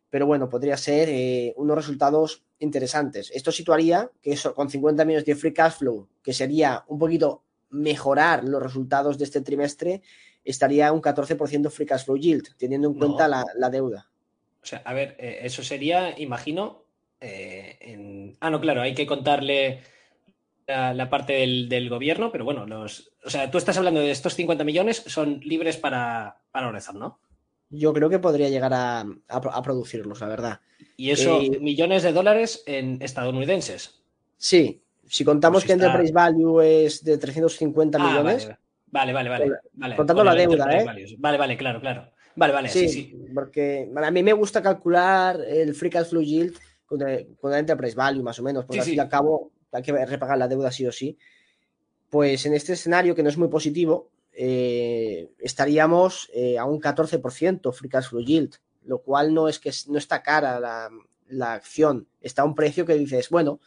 [0.10, 3.32] pero bueno, podría ser eh, unos resultados interesantes.
[3.32, 7.44] Esto situaría que eso, con 50 millones de free cash flow, que sería un poquito
[7.70, 10.02] mejorar los resultados de este trimestre,
[10.44, 14.10] estaría un 14% free cash flow yield, teniendo en cuenta la, deuda.
[14.62, 16.84] O sea, a ver, eh, eso sería, imagino,
[17.20, 18.38] eh, en...
[18.40, 19.82] ah, no, claro, hay que contarle
[20.68, 24.64] la, parte del, gobierno, pero bueno, los, o sea, tú estás hablando de estos 50
[24.64, 27.20] millones, son libres para, para ¿no?
[27.70, 29.06] Yo creo que podría llegar a,
[29.64, 30.60] producirlos, la verdad.
[30.98, 34.02] ¿Y eso, eh, millones de dólares en estadounidenses?
[34.38, 38.50] Sí, si contamos pues que Enterprise Value es de 350 ah, millones.
[38.88, 39.96] Vale, vale, vale.
[39.96, 40.86] contando la deuda, ¿eh?
[41.18, 42.12] Vale, vale, claro, claro.
[42.36, 46.58] Vale, vale, sí, sí, Porque a mí me gusta calcular el free cash flow yield
[46.86, 50.06] con el, Enterprise Value, más o menos, porque al fin y al cabo hay que
[50.06, 51.18] repagar la deuda sí o sí.
[52.10, 57.74] Pues en este escenario, que no es muy positivo, eh, estaríamos eh, a un 14%
[57.74, 60.90] free cash flow yield, lo cual no es que no está cara la,
[61.28, 63.60] la acción, está a un precio que dices, bueno,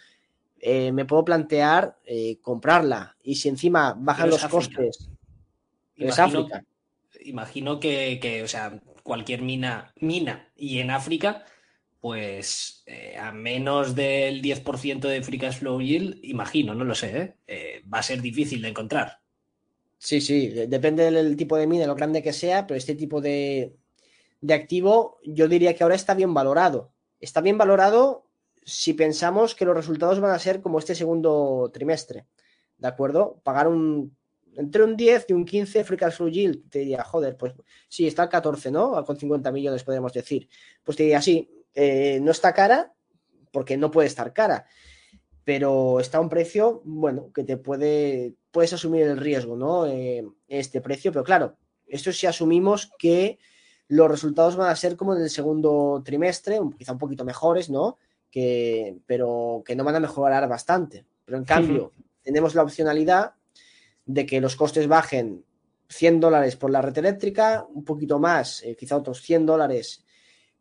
[0.61, 3.17] eh, me puedo plantear eh, comprarla.
[3.23, 5.09] Y si encima bajan los costes,
[5.97, 6.65] imagino, es África.
[7.21, 11.45] Imagino que, o sea, cualquier mina, mina y en África,
[12.01, 17.37] pues eh, a menos del 10% de Free Cash Flow Yield, imagino, no lo sé,
[17.93, 19.21] va a ser difícil de encontrar.
[19.99, 23.75] Sí, sí, depende del tipo de mina, lo grande que sea, pero este tipo de,
[24.41, 26.93] de activo yo diría que ahora está bien valorado.
[27.21, 28.27] Está bien valorado
[28.65, 32.27] si pensamos que los resultados van a ser como este segundo trimestre,
[32.77, 33.41] ¿de acuerdo?
[33.43, 34.17] Pagar un
[34.57, 37.55] entre un 10 y un 15 free cash flow yield, te diría, joder, pues
[37.89, 39.05] sí, está al 14, ¿no?
[39.05, 40.49] Con 50 millones podemos decir.
[40.83, 42.93] Pues te diría, sí, eh, no está cara,
[43.53, 44.67] porque no puede estar cara,
[45.45, 49.87] pero está a un precio, bueno, que te puede, puedes asumir el riesgo, ¿no?
[49.87, 53.39] Eh, este precio, pero claro, esto si asumimos que
[53.89, 57.97] los resultados van a ser como en el segundo trimestre, quizá un poquito mejores, ¿no?
[58.31, 61.05] que, pero que no van a mejorar bastante.
[61.25, 63.35] Pero en cambio, tenemos la opcionalidad
[64.05, 65.45] de que los costes bajen
[65.89, 70.05] 100 dólares por la red eléctrica, un poquito más, eh, quizá otros 100 dólares,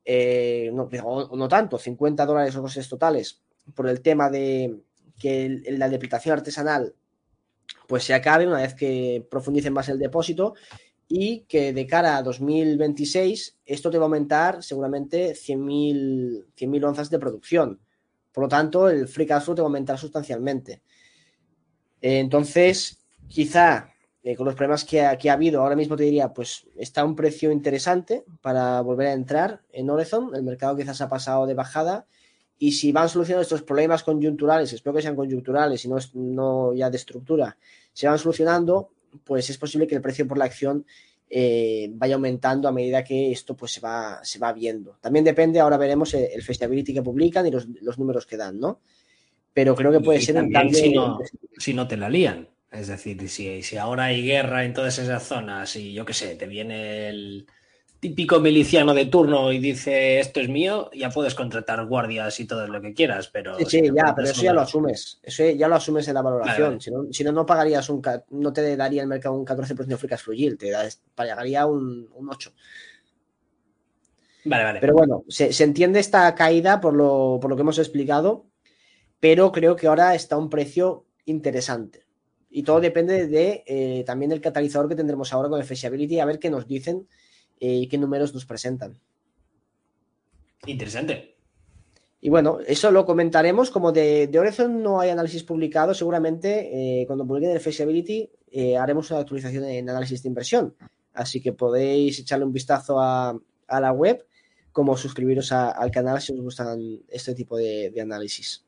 [0.04, 0.90] eh, no,
[1.34, 3.42] no, tanto, 50 dólares o costes totales,
[3.76, 4.80] por el tema de
[5.20, 6.96] que la deplicación artesanal
[7.88, 10.56] pues se acabe una vez que profundicen más el depósito
[11.08, 17.20] y que de cara a 2026 esto te va a aumentar seguramente 100.000 onzas de
[17.20, 17.80] producción.
[18.32, 20.82] Por lo tanto, el free cash flow te va a aumentar sustancialmente.
[22.02, 23.94] Entonces, quizá
[24.24, 27.16] eh, con los problemas que ha, ha, habido, ahora mismo te diría, pues está un
[27.16, 30.36] precio interesante para volver a entrar en Horizon.
[30.36, 32.06] El mercado quizás ha pasado de bajada.
[32.60, 36.90] Y si van solucionando estos problemas coyunturales, espero que sean coyunturales y no, no ya
[36.90, 37.58] de estructura,
[37.94, 38.90] se van solucionando,
[39.24, 40.86] pues es posible que el precio por la acción
[41.30, 44.98] eh, vaya aumentando a medida que esto pues se va, se va viendo.
[45.02, 48.80] También depende, ahora veremos el, el que publican y los, números que dan, ¿no?
[49.54, 51.20] Pero creo que puede ser un cambio.
[51.58, 52.48] Si no, te la lían.
[52.72, 56.36] Es decir, si, si ahora hay guerra en todas esas zonas y yo qué sé,
[56.36, 57.48] te viene el,
[58.00, 62.68] típico miliciano de turno y dice esto es mío, ya puedes contratar guardias y todo
[62.68, 63.58] lo que quieras, pero...
[63.58, 66.80] Sí, sí, ya, pero eso ya lo asumes, eso ya lo asumes en la valoración,
[66.80, 69.98] si, no, si no, no pagarías un, no te daría el mercado un 14% de
[69.98, 70.72] free cash te
[71.16, 72.52] pagaría un, un 8%.
[74.46, 74.80] Vale, vale.
[74.80, 78.46] Pero bueno, se, se entiende esta caída por lo, por lo que hemos explicado,
[79.20, 82.06] pero creo que ahora está a un precio interesante.
[82.50, 86.26] Y todo depende de eh, también del catalizador que tendremos ahora con el Feasibility, a
[86.26, 87.08] ver qué nos dicen
[87.60, 89.00] eh, y qué números nos presentan.
[90.66, 91.36] Interesante.
[92.20, 93.70] Y bueno, eso lo comentaremos.
[93.70, 98.30] Como de, de Horizon no hay análisis publicado, seguramente eh, cuando publiquen el Feasibility
[98.80, 100.76] haremos una actualización en análisis de inversión.
[101.14, 104.26] Así que podéis echarle un vistazo a, a la web,
[104.72, 108.64] como suscribiros a, al canal si os gustan este tipo de, de análisis.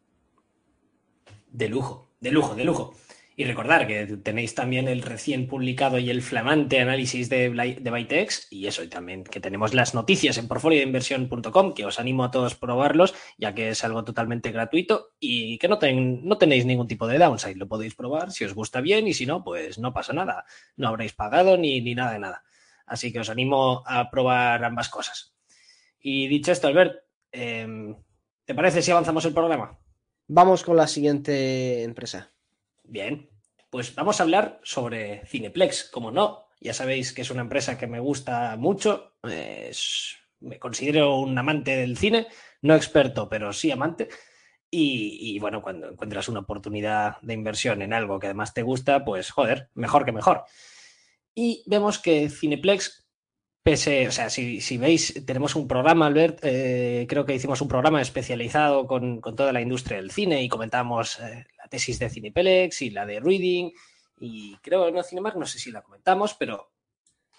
[1.52, 2.94] De lujo, de lujo, de lujo.
[3.40, 8.48] Y recordar que tenéis también el recién publicado y el flamante análisis de, de Bytex
[8.52, 12.56] y eso, y también que tenemos las noticias en portfolioinversión.com, que os animo a todos
[12.56, 16.90] a probarlos, ya que es algo totalmente gratuito y que no, ten, no tenéis ningún
[16.90, 17.56] tipo de downside.
[17.56, 20.44] Lo podéis probar si os gusta bien y si no, pues no pasa nada.
[20.76, 22.44] No habréis pagado ni, ni nada de nada.
[22.86, 25.34] Así que os animo a probar ambas cosas.
[26.02, 27.96] Y dicho esto, Albert, eh,
[28.44, 29.80] ¿te parece si avanzamos el programa?
[30.28, 32.34] Vamos con la siguiente empresa.
[32.90, 33.30] Bien,
[33.70, 36.48] pues vamos a hablar sobre Cineplex, como no.
[36.60, 39.14] Ya sabéis que es una empresa que me gusta mucho.
[39.22, 42.28] Es, me considero un amante del cine,
[42.64, 44.10] no experto, pero sí amante.
[44.72, 49.06] Y, y, bueno, cuando encuentras una oportunidad de inversión en algo que además te gusta,
[49.06, 50.46] pues joder, mejor que mejor.
[51.36, 52.99] Y vemos que Cineplex,
[53.70, 57.68] pese, o sea, si, si veis, tenemos un programa, Albert, eh, creo que hicimos un
[57.68, 62.82] programa especializado con, con, toda la industria del cine y comentamos eh, tesis de Cineplex
[62.82, 63.70] y la de Reading
[64.20, 66.72] y creo no Cinemark, no sé si la comentamos, pero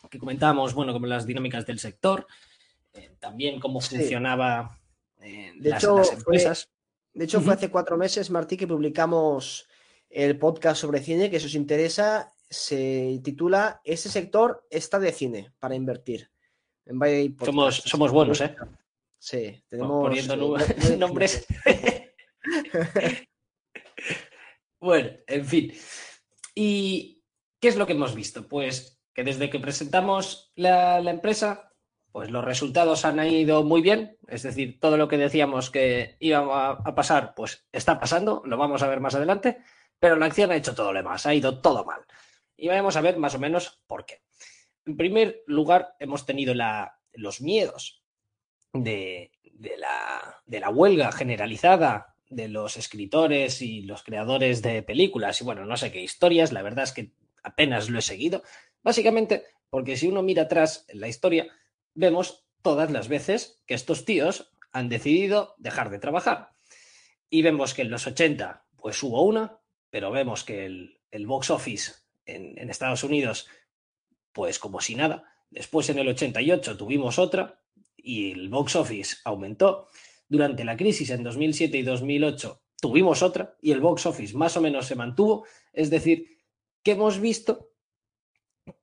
[0.09, 2.28] que comentábamos, bueno, como las dinámicas del sector,
[2.93, 3.97] eh, también cómo sí.
[3.97, 4.78] funcionaba
[5.18, 6.70] de las, hecho, las empresas.
[7.12, 7.45] Fue, de hecho, uh -huh.
[7.45, 9.68] fue hace cuatro meses, Martí, que publicamos
[10.09, 15.53] el podcast sobre cine, que si os interesa, se titula Ese sector está de cine
[15.59, 16.31] para invertir.
[16.85, 16.99] En
[17.45, 18.57] somos, somos buenos, ¿eh?
[19.19, 21.47] Sí, tenemos poniendo eh, nombres.
[24.83, 25.75] Bueno, en fin.
[26.55, 27.23] ¿Y
[27.61, 28.49] qué es lo que hemos visto?
[28.49, 31.75] Pues que desde que presentamos la, la, empresa,
[32.11, 34.17] pues los resultados han ido muy bien.
[34.27, 38.57] Es decir, todo lo que decíamos que iba a, a, pasar, pues está pasando, lo
[38.57, 39.59] vamos a ver más adelante,
[39.99, 42.01] pero la acción ha hecho todo lo demás, ha ido todo mal.
[42.61, 44.23] Y vamos a ver más o menos por qué.
[44.85, 48.05] En primer lugar, hemos tenido la, los miedos
[48.75, 55.41] de, de, la, de la huelga generalizada de los escritores y los creadores de películas
[55.41, 58.43] y bueno, no sé qué historias, la verdad es que apenas lo he seguido,
[58.83, 61.49] básicamente porque si uno mira atrás en la historia,
[61.95, 66.51] vemos todas las veces que estos tíos han decidido dejar de trabajar.
[67.31, 69.59] Y vemos que en los 80 pues hubo una,
[69.89, 71.93] pero vemos que el, el box office
[72.37, 73.49] en, Estados Unidos
[74.33, 75.24] pues como si nada.
[75.51, 77.61] Después en el 88 tuvimos otra
[77.97, 79.89] y el box office aumentó
[80.28, 84.61] durante la crisis en 2007 y 2008 tuvimos otra y el box office más o
[84.61, 85.45] menos se mantuvo.
[85.72, 86.39] Es decir,
[86.83, 87.70] que hemos visto,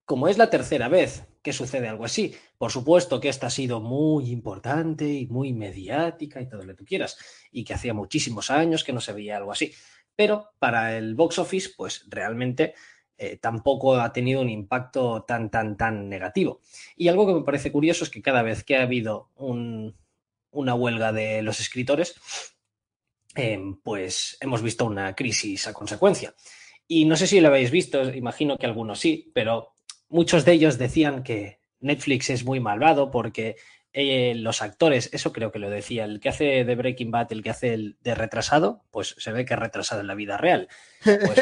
[0.05, 3.79] como es la tercera vez que sucede algo así, por supuesto que esta ha sido
[3.79, 7.17] muy importante y muy mediática y todo lo que tú quieras,
[7.51, 9.73] y que hacía muchísimos años que no se veía algo así.
[10.15, 12.73] Pero para el box office, pues realmente
[13.17, 16.61] eh, tampoco ha tenido un impacto tan, tan, tan negativo.
[16.95, 19.95] Y algo que me parece curioso es que cada vez que ha habido un,
[20.51, 22.15] una huelga de los escritores,
[23.35, 26.35] eh, pues hemos visto una crisis a consecuencia.
[26.87, 29.73] Y no sé si lo habéis visto, imagino que algunos sí, pero
[30.09, 33.57] muchos de ellos decían que Netflix es muy malvado porque
[33.99, 37.41] eh, los actores, eso creo que lo decía, el que hace de Breaking Bad, el
[37.41, 40.67] que hace el de retrasado, pues se ve que es retrasado en la vida real.
[41.03, 41.41] Pues,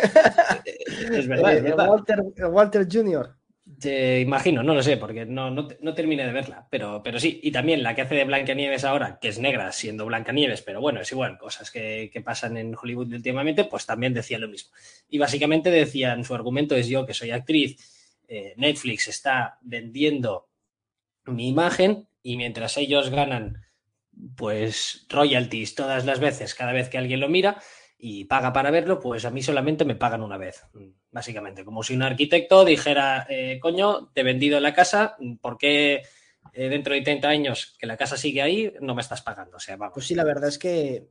[1.11, 1.89] es verdad, es verdad.
[1.89, 3.35] Walter, Walter Jr.
[3.77, 7.41] Te imagino, no lo sé, porque no, no, no, terminé de verla, pero, pero sí.
[7.43, 11.01] Y también la que hace de Blancanieves ahora, que es negra siendo Blancanieves, pero bueno,
[11.01, 14.71] es igual, cosas que, que, pasan en Hollywood últimamente, pues también decía lo mismo.
[15.09, 20.47] Y básicamente decían, su argumento es yo que soy actriz, eh, Netflix está vendiendo
[21.25, 23.61] mi imagen y mientras ellos ganan
[24.35, 27.61] pues royalties todas las veces, cada vez que alguien lo mira,
[27.99, 30.63] y paga para verlo, pues a mí solamente me pagan una vez,
[31.11, 31.63] básicamente.
[31.63, 36.01] Como si un arquitecto dijera, eh, coño, te he vendido la casa, ¿por qué
[36.53, 39.57] eh, dentro de 30 años que la casa sigue ahí no me estás pagando?
[39.57, 39.93] O sea, vamos.
[39.93, 41.05] Pues sí, la verdad es que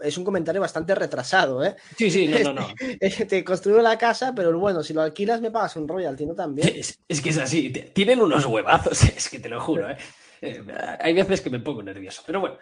[0.00, 1.74] es un comentario bastante retrasado, ¿eh?
[1.96, 2.68] Sí, sí, no, no, no.
[3.28, 6.36] Te construyo la casa, pero bueno, si lo alquilas me pagas un royalty, ¿no?
[6.36, 6.72] También.
[6.76, 9.96] Es, es que es así, tienen unos huevazos, es que te lo juro, ¿eh?
[11.00, 12.58] hay veces que me pongo nervioso, pero bueno,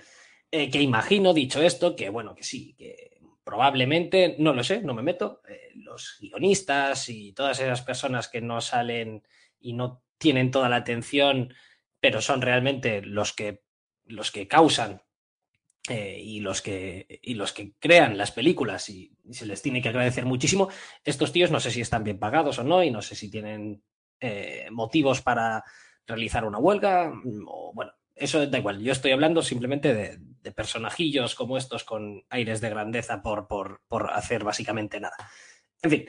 [0.50, 4.94] eh, que imagino, dicho esto, que bueno, que sí, que probablemente, no lo sé, no
[4.94, 9.22] me meto, eh, los guionistas y todas esas personas que no salen
[9.60, 11.54] y no tienen toda la atención,
[12.00, 13.62] pero son realmente los que,
[14.04, 15.02] los que causan
[15.88, 19.88] eh, y, los que, y los que crean las películas y, se les tiene que
[19.88, 20.68] agradecer muchísimo,
[21.04, 23.84] estos tíos no sé si están bien pagados o no y no sé si tienen
[24.70, 25.64] motivos para
[26.06, 27.12] realizar una huelga
[27.46, 28.80] o bueno, eso da igual.
[28.80, 33.82] Yo estoy hablando simplemente de, de personajillos como estos con aires de grandeza por, por,
[33.88, 35.16] por, hacer básicamente nada.
[35.82, 36.04] En fin,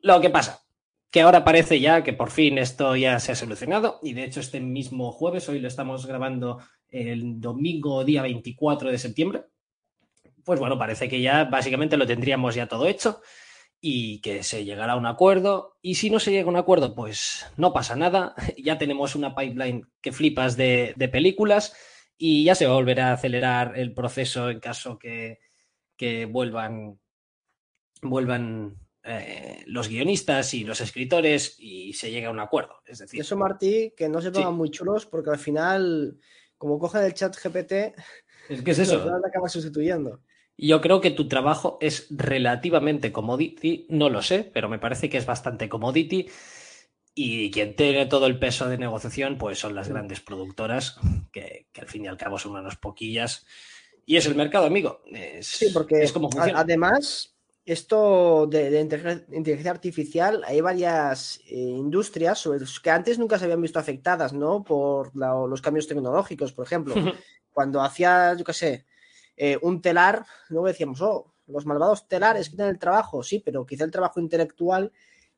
[0.00, 0.62] lo que pasa,
[1.10, 4.40] que ahora parece ya que por fin esto ya se ha solucionado y de hecho
[4.40, 9.44] este mismo jueves, hoy lo estamos grabando el domingo día 24 de septiembre,
[10.44, 13.20] pues bueno, parece que ya básicamente lo tendríamos ya todo hecho
[13.80, 15.76] y que se llegará a un acuerdo.
[15.82, 18.34] Y si no se llega a un acuerdo, pues no pasa nada.
[18.62, 21.74] Ya tenemos una pipeline que flipas de, de películas
[22.16, 25.38] y ya se volverá a acelerar el proceso en caso que,
[25.96, 26.98] que vuelvan,
[28.02, 32.82] vuelvan eh, los guionistas y los escritores y se llegue a un acuerdo.
[32.84, 34.56] Es decir, eso, Martí, que no se pongan sí.
[34.56, 36.18] muy chulos porque al final,
[36.56, 37.94] como cogen el chat GPT,
[38.48, 39.08] es que es eso.
[39.24, 40.20] acaba sustituyendo.
[40.60, 45.16] Yo creo que tu trabajo es relativamente commodity, no lo sé, pero me parece que
[45.16, 46.28] es bastante commodity.
[47.14, 50.98] Y quien tiene todo el peso de negociación, pues son las grandes productoras,
[51.32, 53.46] que, que al fin y al cabo son unas poquillas.
[54.04, 55.00] Y es el mercado, amigo.
[55.12, 56.58] Es, sí, porque es como funciona.
[56.58, 63.44] además, esto de, de, inteligencia artificial, hay varias eh, industrias sobre que antes nunca se
[63.44, 64.64] habían visto afectadas, ¿no?
[64.64, 66.94] Por la, los cambios tecnológicos, por ejemplo.
[67.52, 68.86] Cuando hacía, yo qué sé,
[69.38, 73.84] eh, un telar, luego decíamos, oh, los malvados telares quitan el trabajo, sí, pero quizá
[73.84, 74.92] el trabajo intelectual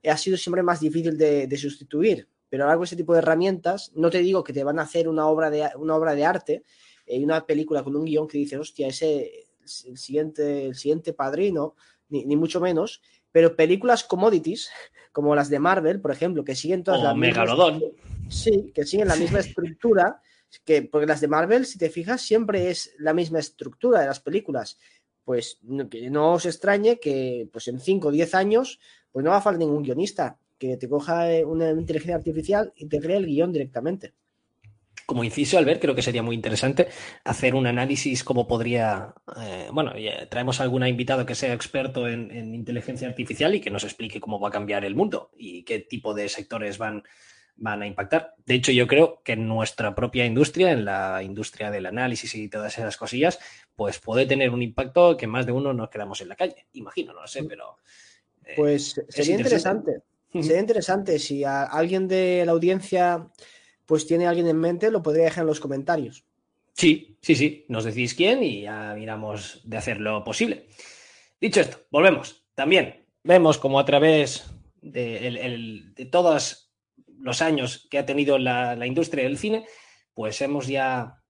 [0.09, 2.27] ha sido siempre más difícil de, de sustituir.
[2.49, 5.09] Pero ahora con ese tipo de herramientas, no te digo que te van a hacer
[5.09, 6.65] una obra de, una obra de arte
[7.07, 9.47] y eh, una película con un guion que dices, hostia, ese
[9.87, 11.77] el siguiente, el siguiente padrino,
[12.09, 14.71] ni, ni, mucho menos, pero películas commodities,
[15.13, 17.75] como las de Marvel, por ejemplo, que siguen todas o la Megalodón.
[17.75, 17.89] misma,
[18.29, 20.21] sí, que siguen la misma estructura,
[20.65, 24.21] que porque las de Marvel, si te fijas, siempre es la misma estructura de las
[24.21, 24.79] películas.
[25.25, 28.81] Pues no, que no os extrañe que pues en 5 o 10 años
[29.13, 33.01] pues no va a faltar ningún guionista que te coja una inteligencia artificial y te
[33.01, 34.13] cree el guion directamente.
[35.07, 36.87] Como inciso, Albert, creo que sería muy interesante
[37.25, 39.15] hacer un análisis cómo podría.
[39.41, 39.93] Eh, bueno,
[40.29, 44.21] traemos a algún invitado que sea experto en, en, inteligencia artificial y que nos explique
[44.21, 47.03] cómo va a cambiar el mundo y qué tipo de sectores van,
[47.61, 48.35] van a impactar.
[48.47, 52.49] De hecho, yo creo que en nuestra propia industria, en la industria del análisis y
[52.49, 53.39] todas esas cosillas,
[53.77, 56.67] pues puede tener un impacto que más de uno nos quedamos en la calle.
[56.73, 57.79] Imagino, no lo sé, pero.
[58.45, 59.91] Eh, pues sería interesante.
[59.91, 60.43] interesante.
[60.43, 63.29] sería interesante si a alguien de la audiencia
[63.85, 66.25] pues tiene alguien en mente, lo podría dejar en los comentarios.
[66.75, 67.67] Sí, sí, sí.
[67.69, 70.69] Nos decís quién y ya miramos de hacer lo posible.
[71.41, 72.45] Dicho esto, volvemos.
[72.55, 74.47] También vemos como a través
[74.81, 76.70] de, el, el, de todos
[77.21, 79.67] los años que ha tenido la, industria del cine,
[80.15, 81.23] pues hemos ya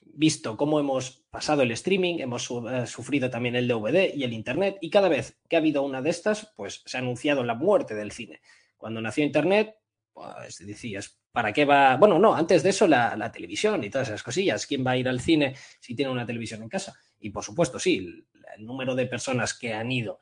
[0.00, 4.78] visto cómo hemos pasado el streaming, hemos uh, sufrido también el DVD y el Internet,
[4.80, 7.94] y cada vez que ha habido una de estas, pues se ha anunciado la muerte
[7.94, 8.40] del cine.
[8.76, 9.76] Cuando nació Internet,
[10.12, 11.96] pues decías, ¿para qué va?
[11.96, 14.66] Bueno, no, antes de eso la, la, televisión y todas esas cosillas.
[14.66, 16.94] ¿Quién va a ir al cine si tiene una televisión en casa?
[17.18, 18.26] Y por supuesto, sí, el,
[18.56, 20.20] el número de personas que han ido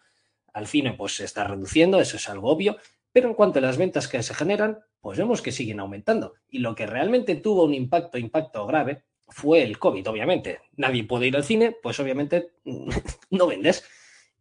[0.53, 2.77] al cine pues se está reduciendo, eso es algo obvio,
[3.13, 6.35] pero en cuanto a las ventas que se generan, pues vemos que siguen aumentando.
[6.49, 10.61] Y lo que realmente tuvo un impacto, impacto grave, fue el COVID, obviamente.
[10.77, 12.53] Nadie puede ir al cine, pues obviamente
[13.31, 13.85] no vendes.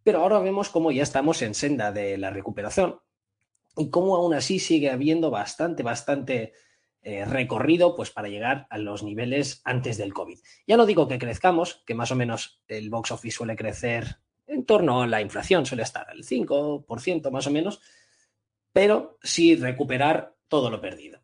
[0.04, 3.00] Pero ahora vemos cómo ya estamos en senda de la recuperación
[3.78, 6.54] y cómo aún así sigue habiendo bastante, bastante
[7.02, 10.38] eh, recorrido pues para llegar a los niveles antes del COVID.
[10.68, 14.18] Ya no digo que crezcamos, que más o menos el box office suele crecer
[14.48, 17.82] en torno a la inflación, suele estar al 5% más o menos,
[18.80, 21.20] pero sí recuperar todo lo perdido.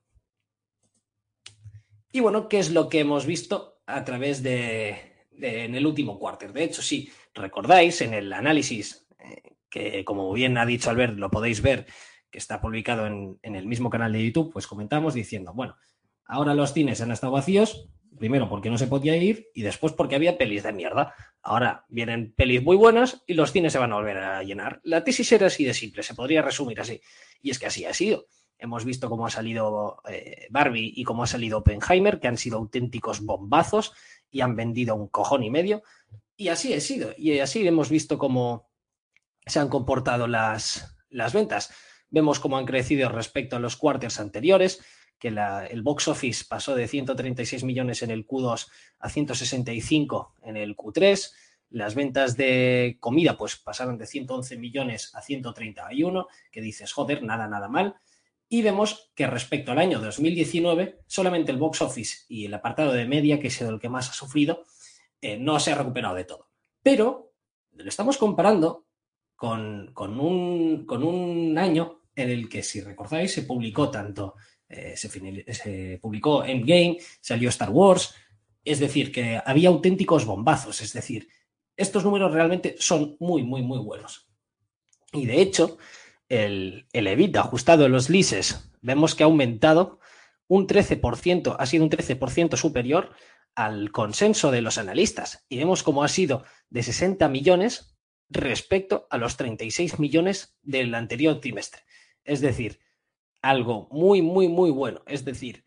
[2.12, 6.51] Y bueno, ¿qué es lo que hemos visto a través de, en el último cuarter?
[6.51, 11.32] De hecho, si recordáis en el análisis, eh, que como bien ha dicho Albert, lo
[11.32, 11.86] podéis ver,
[12.30, 15.78] que está publicado en, el mismo canal de YouTube, pues comentamos diciendo, bueno,
[16.26, 17.88] ahora los cines han estado vacíos,
[18.18, 21.13] primero porque no se podía ir y después porque había pelis de mierda.
[21.41, 24.82] Ahora vienen pelis muy buenas y los cines se van a volver a llenar.
[24.84, 27.01] La tesis era así de simple, se podría resumir así.
[27.41, 28.26] Y es que así ha sido.
[28.57, 32.57] Hemos visto cómo ha salido eh, Barbie y cómo ha salido Oppenheimer, que han sido
[32.57, 33.93] auténticos bombazos
[34.32, 35.84] y han vendido un cojón y medio.
[36.38, 37.11] Y así ha sido.
[37.18, 38.70] Y así hemos visto cómo
[39.45, 41.74] se han comportado las, las ventas.
[42.09, 44.84] Vemos cómo han crecido respecto a los quarters anteriores,
[45.20, 48.68] que el box office pasó de 136 millones en el Q2
[48.99, 51.32] a 165 en el Q3.
[51.72, 57.47] Las ventas de comida pues pasaron de 111 millones a 131, que dices, joder, nada,
[57.47, 57.95] nada mal.
[58.47, 63.07] Y vemos que respecto al año 2019, solamente el box office y el apartado de
[63.07, 64.63] media, que es el que más ha sufrido,
[65.22, 66.49] eh, no se ha recuperado de todo.
[66.84, 67.34] Pero
[67.72, 68.86] lo estamos comparando
[69.36, 74.36] con, con, un, con un año en el que, si recordáis, se publicó tanto,
[74.70, 75.09] eh, se,
[75.53, 78.16] se, publicó Endgame, salió Star Wars,
[78.63, 81.28] es decir, que había auténticos bombazos, es decir,
[81.78, 84.28] estos números realmente son muy, muy, muy buenos.
[85.11, 85.78] Y de hecho,
[86.30, 89.99] el, el ajustado en los leases, vemos que ha aumentado
[90.47, 93.11] un 13%, ha sido un 13% superior
[93.55, 95.45] al consenso de los analistas.
[95.49, 97.97] Y vemos cómo ha sido de 60 millones
[98.30, 101.82] respecto a los 36 millones del anterior trimestre.
[102.24, 102.80] Es decir,
[103.46, 105.04] algo muy, muy, muy bueno.
[105.06, 105.64] Es decir,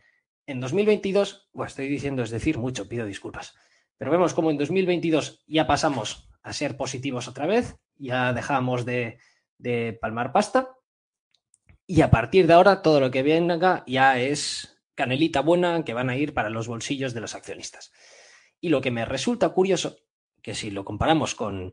[0.46, 3.54] en 2022, bueno, estoy diciendo es decir mucho, pido disculpas,
[3.96, 9.18] pero vemos como en 2022 ya pasamos a ser positivos otra vez, ya dejamos de,
[9.58, 10.70] de palmar pasta
[11.86, 16.10] y a partir de ahora todo lo que venga ya es canelita buena que van
[16.10, 17.92] a ir para los bolsillos de los accionistas.
[18.60, 19.98] Y lo que me resulta curioso,
[20.42, 21.72] que si lo comparamos con,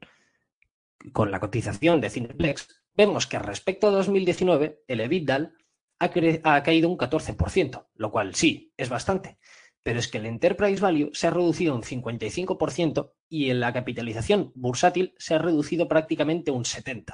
[1.13, 5.51] con la cotización de Cineplex, vemos que respecto a 2019, el EBITDA
[5.99, 6.11] ha,
[6.43, 9.37] ha, caído un 14%, lo cual sí, es bastante.
[9.83, 14.51] Pero es que el Enterprise Value se ha reducido un 55% y en la capitalización
[14.55, 17.13] bursátil se ha reducido prácticamente un 70%.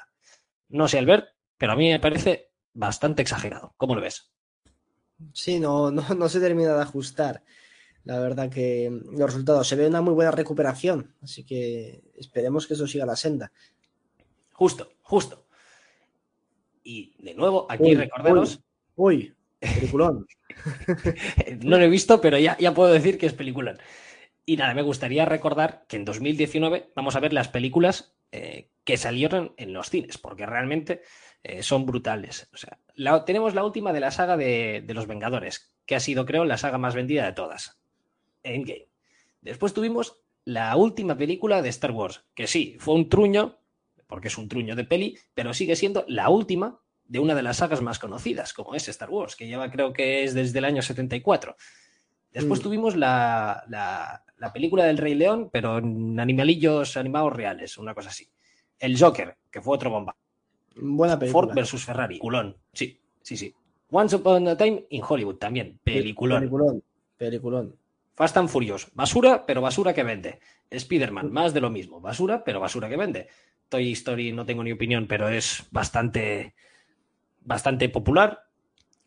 [0.70, 1.28] No sé, Albert,
[1.58, 3.74] pero a mí me parece bastante exagerado.
[3.78, 4.32] ¿Cómo lo ves?
[5.34, 7.44] Sí, no, no, no se termina de ajustar.
[8.04, 12.74] La verdad que los resultados se ve una muy buena recuperación, así que esperemos que
[12.74, 13.52] eso siga la senda.
[14.54, 15.46] Justo, justo.
[16.84, 18.56] Y de nuevo, aquí uy, recordaros.
[18.56, 18.64] Uy,
[18.96, 20.28] uy peliculón.
[21.64, 23.78] no lo he visto, pero ya, puedo decir que es peliculón.
[24.46, 28.98] Y nada, me gustaría recordar que en 2019 vamos a ver las películas eh, que
[28.98, 31.04] salieron en los cines, porque realmente
[31.44, 32.50] eh, son brutales.
[32.54, 32.80] O sea,
[33.24, 36.58] tenemos la última de la saga de, de, los Vengadores, que ha sido, creo, la
[36.58, 37.80] saga más vendida de todas.
[38.44, 38.88] Endgame.
[39.42, 43.60] Después tuvimos la última película de Star Wars, que sí, fue un truño,
[44.08, 46.82] porque es un truño de peli, pero sigue siendo la última
[47.12, 50.24] de una de las sagas más conocidas, como es Star Wars, que lleva creo que
[50.24, 51.58] es desde el año 74.
[52.32, 52.64] Después mm.
[52.64, 58.08] tuvimos la, la, la, película del Rey León, pero en animalillos animados reales, una cosa
[58.08, 58.30] así.
[58.80, 60.16] El Joker, que fue otro bomba.
[60.78, 61.48] Buena película.
[61.48, 62.56] Ford versus Ferrari, culón.
[62.72, 63.54] Sí, sí, sí.
[63.90, 66.40] Once Upon a Time in Hollywood también, peliculón.
[66.40, 66.84] Peliculón,
[67.18, 67.76] peliculón.
[68.16, 70.40] Fast and Furious, basura, pero basura que vende.
[70.70, 73.28] Spider-Man, más de lo mismo, basura, pero basura que vende.
[73.68, 76.56] Toy Story no tengo ni opinión, pero es bastante,
[77.42, 78.46] bastante popular.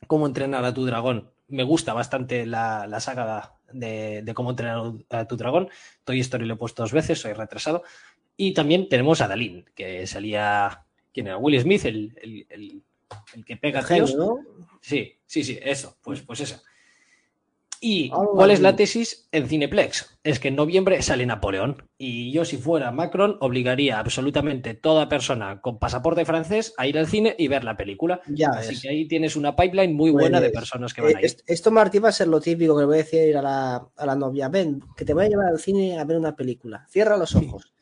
[0.07, 4.93] Cómo entrenar a tu dragón, me gusta bastante la, la saga de, de, cómo entrenar
[5.11, 5.69] a tu dragón.
[6.05, 7.83] Toy Story lo he puesto dos veces, soy retrasado.
[8.37, 10.85] Y también tenemos a Dalín, que salía.
[11.13, 11.37] ¿Quién era?
[11.39, 12.83] Will Smith, el, el, el,
[13.35, 13.99] el que pega a.
[14.17, 14.39] ¿no?
[14.81, 16.61] Sí, sí, sí, eso, pues, pues eso.
[17.87, 20.17] ¿Y cuál es la tesis en Cineplex?
[20.23, 21.87] Es que en noviembre sale Napoleón.
[21.99, 27.07] Y yo, si fuera Macron, obligaría absolutamente toda persona con pasaporte francés a ir al
[27.07, 28.23] cine y ver la película.
[28.27, 28.81] Ya Así ves.
[28.81, 31.27] que ahí tienes una pipeline muy Pues, buena de personas que van a ir.
[31.27, 33.87] Eh, Esto, Martí, va a ser lo típico que le voy a decir a la,
[33.97, 34.49] a la novia.
[34.49, 36.87] Ven, que te voy a llevar al cine a ver una película.
[36.89, 37.75] Cierra los ojos.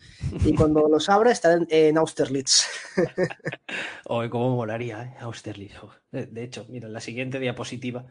[0.44, 2.66] Y cuando los abra estará en, en Austerlitz.
[4.07, 5.14] Oye, cómo molaría, ¿eh?
[5.20, 5.74] Austerlitz.
[6.11, 8.07] De, de hecho, mira, la siguiente diapositiva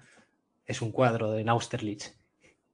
[0.72, 2.18] es un cuadro de Austerlitz.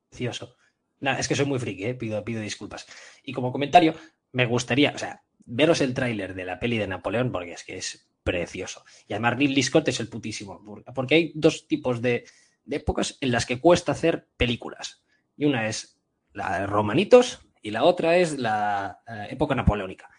[0.10, 0.56] Precioso.
[1.00, 1.94] Nah, es que soy muy friki, ¿eh?
[1.94, 2.88] pido, pido disculpas.
[3.24, 3.94] Y como comentario,
[4.32, 7.78] me gustaría, o sea, veros el tráiler de la peli de Napoleón, porque es que
[7.78, 8.84] es precioso.
[9.08, 12.26] Y además Ridley Scott es el putísimo, porque hay dos tipos de,
[12.66, 15.04] de épocas en las que cuesta hacer películas.
[15.36, 16.00] Y una es
[16.34, 20.10] la de Romanitos y la otra es la eh, época napoleónica.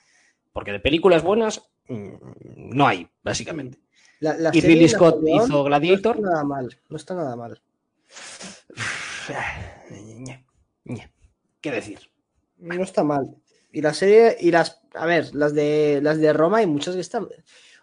[0.52, 2.14] Porque de películas buenas mmm,
[2.56, 3.78] no hay, básicamente.
[4.20, 6.18] La, la y Ridley Scott hizo Gladiator.
[6.18, 6.80] No está nada mal.
[6.88, 7.62] No está nada mal.
[10.84, 11.12] Ñe.
[11.60, 11.98] ¿Qué decir?
[12.58, 13.36] No está mal.
[13.72, 17.00] Y la serie, y las, a ver, las de las de Roma hay muchas que
[17.00, 17.24] están.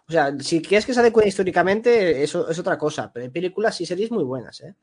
[0.08, 3.12] O sea, si quieres que se adecuen históricamente, eso es otra cosa.
[3.12, 4.74] Pero hay películas y series muy buenas, ¿eh?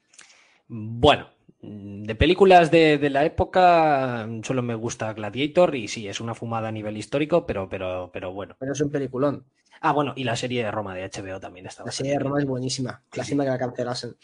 [0.68, 1.30] Bueno,
[1.62, 6.70] de películas de, de, la época solo me gusta Gladiator y sí, es una fumada
[6.70, 8.56] a nivel histórico, pero, pero, pero bueno.
[8.60, 9.46] Pero es un peliculón.
[9.82, 11.84] Ah, bueno, y la serie de Roma de HBO también está.
[11.84, 13.04] La serie de Roma es buenísima.
[13.14, 13.52] Lástima sí, sí.
[13.52, 14.16] que la cancelasen.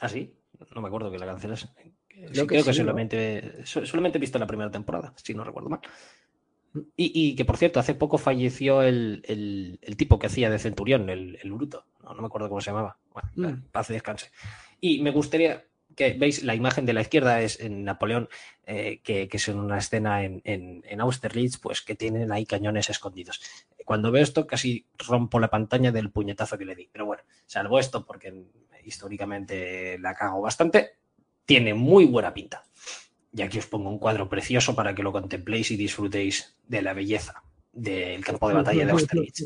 [0.00, 0.34] ¿Ah, sí?
[0.74, 1.70] No me acuerdo que la cancelasen.
[2.08, 3.86] Creo, sí, que, creo que, solamente, ¿no?
[3.86, 5.80] solamente he visto la primera temporada, si no recuerdo mal.
[6.96, 11.84] Y, que, por cierto, hace poco falleció el, tipo que hacía de Centurión, el, Bruto.
[12.02, 12.98] No, me acuerdo cómo se llamaba.
[13.12, 13.62] Bueno, mm.
[13.70, 14.30] paz y descanse.
[14.80, 15.64] Y me gustaría
[15.96, 18.28] que veis la imagen de la izquierda es en Napoleón,
[18.66, 23.40] eh, que, es en una escena en, en, Austerlitz, pues que tienen ahí cañones escondidos.
[23.84, 26.88] Cuando veo esto, casi rompo la pantalla del puñetazo que le di.
[26.92, 28.44] Pero bueno, salvo esto, porque
[28.88, 30.96] históricamente la cago bastante,
[31.44, 32.64] tiene muy buena pinta.
[33.32, 36.94] Y aquí os pongo un cuadro precioso para que lo contempléis y disfrutéis de la
[36.94, 39.44] belleza del campo de batalla de Austerlitz.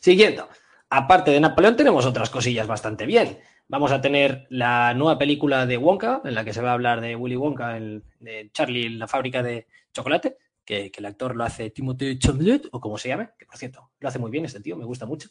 [0.00, 0.48] Siguiendo,
[0.90, 3.38] aparte de Napoleón tenemos otras cosillas bastante bien.
[3.68, 7.00] Vamos a tener la nueva película de Wonka, en la que se va a hablar
[7.00, 12.18] de Willy Wonka, de Charlie la fábrica de chocolate, que, el actor lo hace Timothée
[12.18, 14.84] Chalamet, o como se llame, que por cierto, lo hace muy bien este tío, me
[14.84, 15.30] gusta mucho.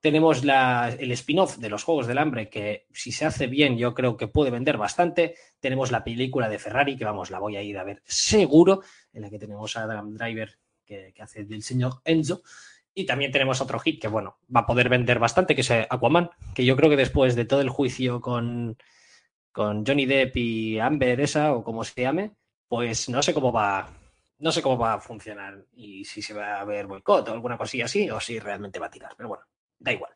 [0.00, 4.16] Tenemos el spin-off de los Juegos del Hambre, que si se hace bien yo creo
[4.16, 5.34] que puede vender bastante.
[5.58, 8.82] Tenemos la película de Ferrari, que vamos, la voy a ir a ver seguro,
[9.12, 12.42] en la que tenemos a Adam Driver, que, hace del señor Enzo.
[12.94, 16.30] Y también tenemos otro hit que, bueno, va a poder vender bastante, que es Aquaman,
[16.54, 18.76] que yo creo que después de todo el juicio con,
[19.50, 22.32] con Johnny Depp y Amber esa, o como se llame,
[22.68, 23.88] pues no sé cómo va,
[24.38, 27.58] no sé cómo va a funcionar y si se va a ver boicot o alguna
[27.58, 29.12] cosilla así, o si realmente va a tirar.
[29.16, 29.44] Pero bueno,
[29.78, 30.12] da igual.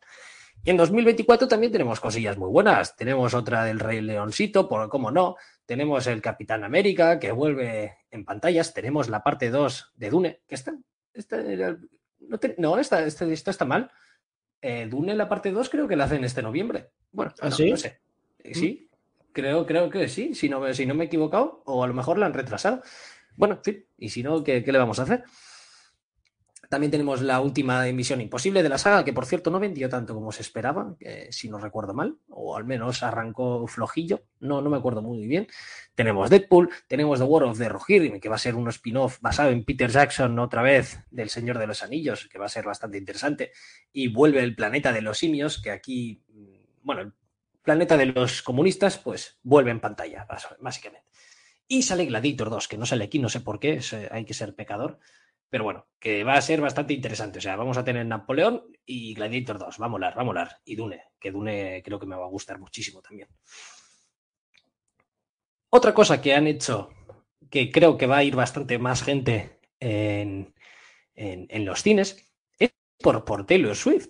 [0.65, 2.95] Y en 2024 también tenemos cosillas muy buenas.
[2.95, 5.35] Tenemos otra del Rey Leoncito, por cómo no.
[5.65, 8.73] Tenemos el Capitán América, que vuelve en pantallas.
[8.73, 10.73] Tenemos la parte 2 de Dune, que está.
[12.57, 13.91] no, está, esto está mal.
[14.61, 16.91] Eh, Dune, la parte 2, creo que la hacen este noviembre.
[17.11, 17.75] Bueno, ¿Ah, no, ¿sí?
[17.75, 17.99] sé.
[18.39, 18.89] Eh, sí,
[19.33, 22.17] creo, creo que sí, si no, si no me he equivocado, o a lo mejor
[22.17, 22.81] la han retrasado.
[23.35, 25.25] Bueno, en fin, y si no, ¿qué, qué le vamos a hacer?
[26.73, 30.15] También tenemos la última emisión imposible de la saga, que por cierto no vendió tanto
[30.15, 30.95] como se esperaba,
[31.29, 35.45] si no recuerdo mal, o al menos arrancó flojillo, no, no me acuerdo muy bien.
[35.93, 39.51] Tenemos Deadpool, tenemos The War of the Rohirrim, que va a ser un spin-off basado
[39.51, 42.97] en Peter Jackson otra vez del Señor de los Anillos, que va a ser bastante
[42.97, 43.51] interesante.
[43.91, 46.23] Y vuelve el planeta de los simios, que aquí,
[46.81, 47.13] bueno, el
[47.61, 50.25] planeta de los comunistas, pues vuelve en pantalla,
[50.59, 51.05] básicamente.
[51.67, 54.55] Y sale Gladiator 2, que no sale aquí, no sé por qué, hay que ser
[54.55, 54.97] pecador.
[55.53, 57.37] Pero bueno, que va a ser bastante interesante.
[57.37, 59.79] O sea, vamos a tener Napoleón y Gladiator 2.
[59.79, 60.57] Va a molar, va a molar.
[60.65, 63.27] Y Dune, que Dune creo que me va a gustar muchísimo también.
[65.69, 66.89] Otra cosa que han hecho,
[67.51, 70.55] que creo que va a ir bastante más gente en,
[71.15, 74.07] los cines, es por, por Taylor Swift.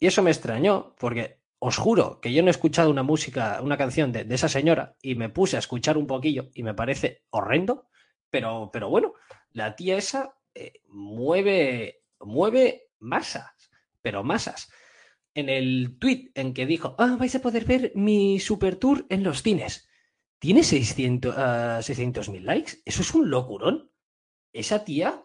[0.00, 3.76] Y eso me extrañó, porque os juro que yo no he escuchado una música, una
[3.76, 7.22] canción de, de, esa señora y me puse a escuchar un poquillo y me parece
[7.30, 7.86] horrendo,
[8.28, 9.14] pero, pero bueno,
[9.52, 13.70] la tía esa eh, mueve, mueve masas,
[14.02, 14.70] pero masas.
[15.34, 19.22] En el tweet en que dijo, ah, vais a poder ver mi super tour en
[19.22, 19.88] los cines.
[20.38, 22.78] ¿Tiene 600 uh, mil likes?
[22.84, 23.92] Eso es un locurón.
[24.52, 25.24] Esa tía,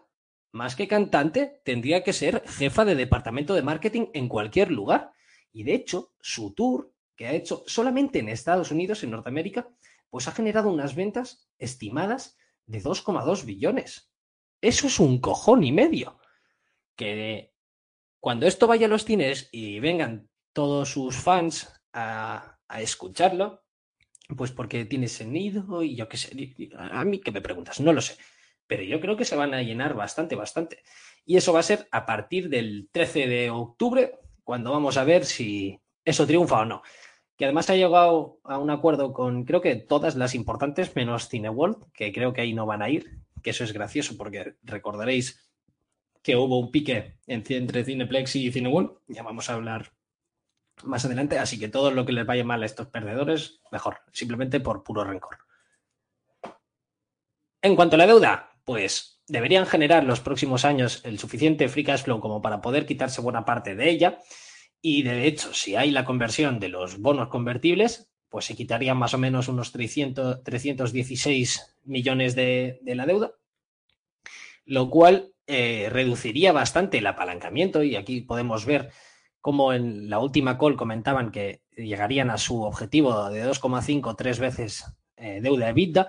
[0.52, 5.12] más que cantante, tendría que ser jefa de departamento de marketing en cualquier lugar.
[5.52, 9.68] Y de hecho, su tour, que ha hecho solamente en Estados Unidos, en Norteamérica,
[10.10, 14.12] pues ha generado unas ventas estimadas de 2,2 billones.
[14.60, 16.18] Eso es un cojón y medio.
[16.96, 17.52] Que
[18.20, 23.62] cuando esto vaya a los cines y vengan todos sus fans a, escucharlo,
[24.36, 26.56] pues porque tiene sonido y yo qué sé.
[26.76, 28.16] A mí que me preguntas, no lo sé.
[28.66, 30.82] Pero yo creo que se van a llenar bastante, bastante.
[31.24, 35.24] Y eso va a ser a partir del 13 de octubre, cuando vamos a ver
[35.24, 36.82] si eso triunfa o no.
[37.36, 41.92] Que además ha llegado a un acuerdo con, creo que todas las importantes, menos Cineworld,
[41.92, 45.48] que creo que ahí no van a ir, que eso es gracioso porque recordaréis
[46.20, 49.92] que hubo un pique entre Cineplex y Cineworld, ya vamos a hablar
[50.82, 54.58] más adelante, así que todo lo que les vaya mal a estos perdedores, mejor, simplemente
[54.58, 55.38] por puro rencor.
[57.62, 62.02] En cuanto a la deuda, pues deberían generar los próximos años el suficiente free cash
[62.02, 64.18] flow como para poder quitarse buena parte de ella.
[64.82, 69.14] Y de hecho, si hay la conversión de los bonos convertibles, pues se quitarían más
[69.14, 73.32] o menos unos 300, 316 millones de, la deuda,
[74.66, 78.90] lo cual eh, reduciría bastante el apalancamiento y aquí podemos ver
[79.40, 84.84] cómo en la última call comentaban que llegarían a su objetivo de 2,5 tres veces
[85.16, 86.08] eh, deuda EBITDA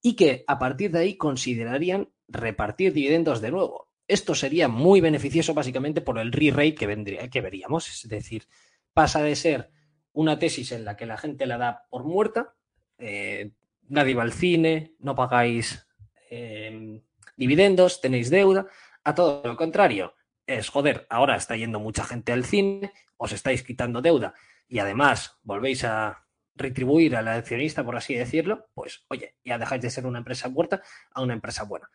[0.00, 3.88] y que a partir de ahí considerarían repartir dividendos de nuevo.
[4.06, 8.46] Esto sería muy beneficioso básicamente por el re-rate que, que veríamos, es decir,
[8.92, 9.72] pasa de ser
[10.14, 12.54] una tesis en la que la gente la da por muerta,
[12.98, 13.50] eh,
[13.88, 15.86] nadie va al cine, no pagáis
[16.30, 17.02] em,
[17.36, 18.66] dividendos, tenéis deuda,
[19.02, 20.14] a todo lo contrario,
[20.46, 24.34] es joder, ahora está yendo mucha gente al cine, os estáis quitando deuda
[24.68, 29.90] y además volvéis a retribuir al accionista, por así decirlo, pues oye, ya dejáis de
[29.90, 31.90] ser una empresa muerta a una empresa buena.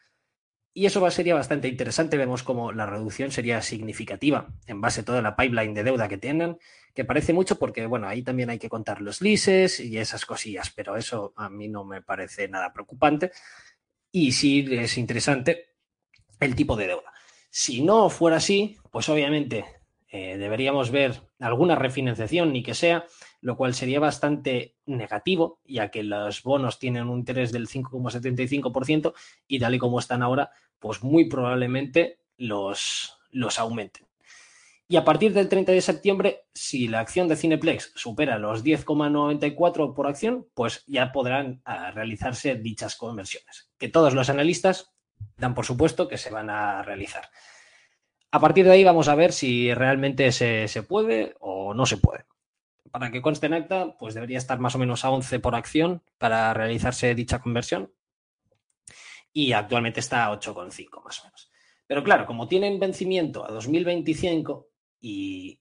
[0.73, 2.17] Y eso sería bastante interesante.
[2.17, 6.17] Vemos como la reducción sería significativa en base a toda la pipeline de deuda que
[6.17, 6.57] tienen,
[6.93, 10.71] que parece mucho porque, bueno, ahí también hay que contar los leases y esas cosillas,
[10.75, 13.31] pero eso a mí no me parece nada preocupante.
[14.11, 15.75] Y sí es interesante
[16.39, 17.13] el tipo de deuda.
[17.49, 19.65] Si no fuera así, pues obviamente
[20.11, 23.05] eh, deberíamos ver alguna refinanciación, ni que sea,
[23.41, 29.13] lo cual sería bastante negativo, ya que los bonos tienen un interés del 5,75%
[29.47, 34.08] y tal y como están ahora, pues muy probablemente los, los aumenten.
[34.91, 39.93] Y a partir del 30 de septiembre, si la acción de Cineplex supera los 10,94
[39.93, 44.91] por acción, pues ya podrán ah, realizarse dichas conversiones, que todos los analistas
[45.37, 47.29] dan por supuesto que se van a realizar.
[48.31, 52.25] A partir de ahí vamos a ver si realmente se, puede o no se puede.
[52.89, 56.01] Para que conste en acta, pues debería estar más o menos a 11 por acción
[56.17, 57.93] para realizarse dicha conversión.
[59.31, 61.51] Y actualmente está a 8,5 más o menos.
[61.85, 64.68] Pero claro, como tienen vencimiento a 2025
[64.99, 65.59] y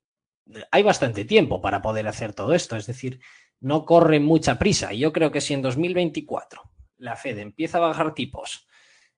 [0.70, 3.20] hay bastante tiempo para poder hacer todo esto, es decir,
[3.61, 4.93] no corre mucha prisa.
[4.93, 6.62] Y yo creo que si en 2024
[6.97, 8.66] la Fed empieza a bajar tipos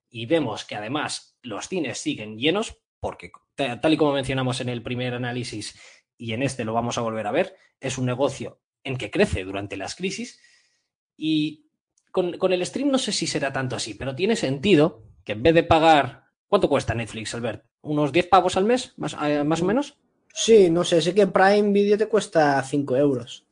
[0.08, 4.82] y vemos que además los cines siguen llenos, porque tal y como mencionamos en el
[4.82, 5.78] primer análisis
[6.16, 9.44] y en este lo vamos a volver a ver, es un negocio en que crece
[9.44, 10.40] durante las crisis
[11.16, 11.70] y
[12.10, 15.54] con, el stream no sé si será tanto así, pero tiene sentido que en vez
[15.54, 16.28] de pagar...
[16.48, 17.64] ¿Cuánto cuesta Netflix, Albert?
[17.80, 20.00] ¿Unos 10 pavos al mes, más, eh, más o menos?
[20.33, 23.45] Sí, no sé, sé que Prime Video te cuesta 5 euros.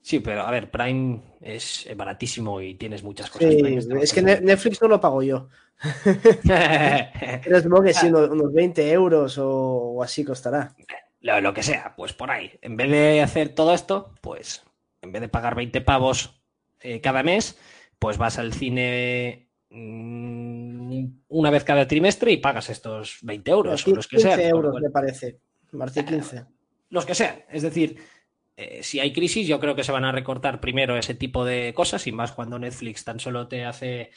[0.00, 3.52] Sí, pero a ver, Prime es baratísimo y tienes muchas cosas.
[3.52, 5.48] Sí, es que Netflix no lo pago yo.
[7.44, 10.74] Pero supongo que sí, unos 20 euros o, así costará.
[11.20, 12.50] Lo, que sea, pues por ahí.
[12.62, 14.64] En vez de hacer todo esto, pues
[15.02, 16.42] en vez de pagar 20 pavos
[16.80, 17.58] eh, cada mes,
[17.98, 23.94] pues vas al cine mm, una vez cada trimestre y pagas estos 20 euros o
[23.94, 24.38] los que sean.
[24.38, 25.38] 15 euros, me parece.
[25.72, 26.44] Martín 15.
[26.90, 27.44] Los que sean.
[27.50, 27.98] Es decir,
[28.56, 31.72] eh, si hay crisis, yo creo que se van a recortar primero ese tipo de
[31.74, 34.10] cosas y más cuando Netflix tan solo te hace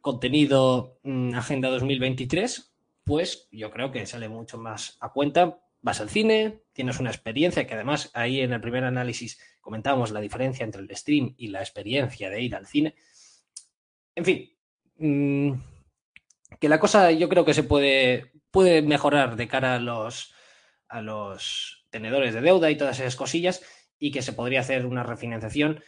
[0.00, 2.74] contenido mm, Agenda 2023,
[3.04, 5.60] pues yo creo que sale mucho más a cuenta.
[5.82, 10.20] Vas al cine, tienes una experiencia que además ahí en el primer análisis comentábamos la
[10.20, 12.94] diferencia entre el stream y la experiencia de ir al cine.
[14.14, 14.50] En fin,
[14.98, 15.52] mm,
[16.58, 20.33] que la cosa yo creo que se puede, puede mejorar de cara a los,
[20.88, 23.62] a los tenedores de deuda y todas esas cosillas
[23.98, 25.82] y que se podría hacer una refinanciación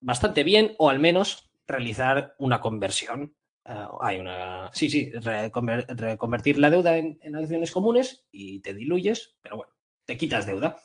[0.00, 3.34] bastante bien o al menos realizar una conversión.
[3.64, 4.70] Eh, hay una.
[4.72, 9.72] Sí, sí, reconvertir la deuda en, acciones comunes y te diluyes, pero bueno,
[10.04, 10.78] te quitas deuda.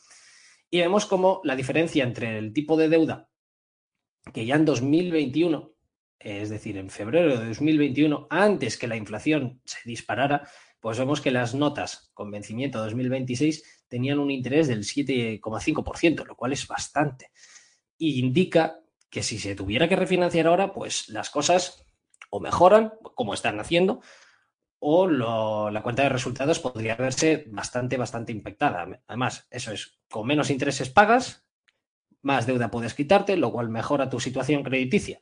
[0.70, 3.30] Y vemos como la diferencia entre el tipo de deuda
[4.34, 5.74] que ya en 2021,
[6.20, 10.48] es decir, en febrero de 2021, antes que la inflación se disparara,
[10.80, 16.54] pues vemos que las notas con vencimiento 2026 tenían un interés del 7,5%, lo cual
[16.54, 17.32] es bastante.
[17.98, 21.86] Y indica que si se tuviera que refinanciar ahora, pues las cosas
[22.30, 24.02] o mejoran, como están haciendo,
[24.80, 29.02] o la cuenta de resultados podría verse bastante, bastante impactada.
[29.08, 31.48] Además, eso es, con menos intereses pagas,
[32.22, 35.20] más deuda puedes quitarte, lo cual mejora tu situación crediticia.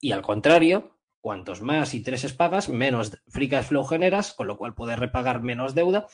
[0.00, 0.95] Y al contrario,
[1.26, 5.74] cuantos más intereses pagas, menos free cash flow generas, con lo cual puedes repagar menos
[5.74, 6.06] deuda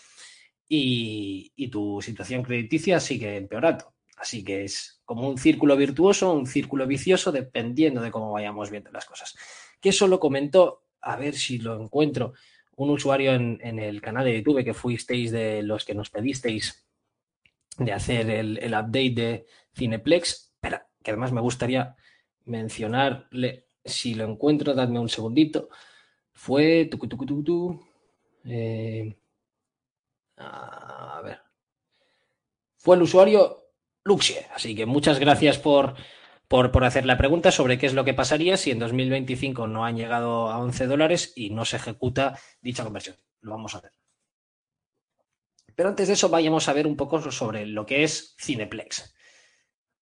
[0.67, 3.93] y, tu situación crediticia sigue empeorando.
[4.17, 8.91] Así que es como un círculo virtuoso, un círculo vicioso, dependiendo de cómo vayamos viendo
[8.91, 9.37] las cosas.
[9.83, 12.33] Que eso lo comentó, a ver si lo encuentro,
[12.77, 16.87] un usuario en, el canal de YouTube que fuisteis de los que nos pedisteis
[17.77, 19.47] de hacer el, update de
[19.77, 20.55] Cineplex.
[20.55, 21.97] Espera, que además me gustaría
[22.47, 25.69] mencionarle, si lo encuentro, dadme un segundito.
[26.33, 26.89] Fue...
[28.45, 29.17] eh,
[30.37, 31.41] a ver.
[32.77, 33.63] Fue el usuario
[34.05, 34.47] Luxie.
[34.55, 35.95] Así que muchas gracias por,
[36.49, 39.97] por, hacer la pregunta sobre qué es lo que pasaría si en 2025 no han
[39.97, 43.17] llegado a 11 dólares y no se ejecuta dicha conversión.
[43.41, 43.93] Lo vamos a ver.
[45.75, 49.15] Pero antes de eso, vayamos a ver un poco sobre lo que es Cineplex.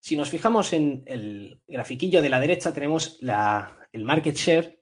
[0.01, 4.81] Si nos fijamos en el grafiquillo de la derecha, tenemos el market share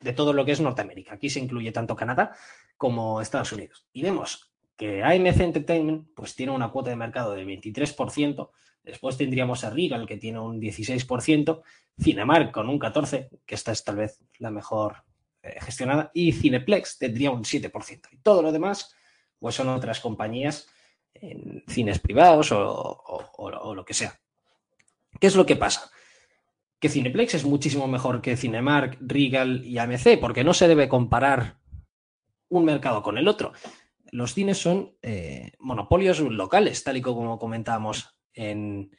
[0.00, 1.14] de todo lo que es Norteamérica.
[1.14, 2.34] Aquí se incluye tanto Canadá
[2.76, 3.86] como Estados Unidos.
[3.92, 8.50] Y vemos que AMC Entertainment pues tiene una cuota de mercado del 23%,
[8.82, 11.62] después tendríamos a Regal que tiene un 16%,
[12.00, 15.02] Cinemark con un 14%, que esta es tal vez la mejor
[15.42, 18.08] eh, gestionada, y Cineplex tendría un 7%.
[18.12, 18.94] Y todo lo demás
[19.38, 20.68] pues son otras compañías
[21.14, 24.18] en cines privados o, lo que sea.
[25.20, 25.90] ¿Qué es lo que pasa?
[26.80, 31.58] Que Cineplex es muchísimo mejor que Cinemark, Regal y AMC, porque no se debe comparar
[32.48, 33.52] un mercado con el otro.
[34.10, 38.90] Los cines son eh, monopolios locales, tal y como comentábamos en,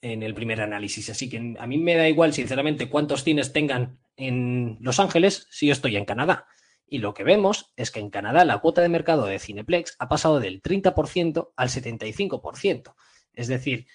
[0.00, 1.08] en el primer análisis.
[1.10, 5.66] Así que a mí me da igual, sinceramente, cuántos cines tengan en Los Ángeles si
[5.66, 6.46] yo estoy en Canadá.
[6.88, 10.08] Y lo que vemos es que en Canadá la cuota de mercado de Cineplex ha
[10.08, 12.94] pasado del 30% al 75%.
[13.32, 13.86] Es decir,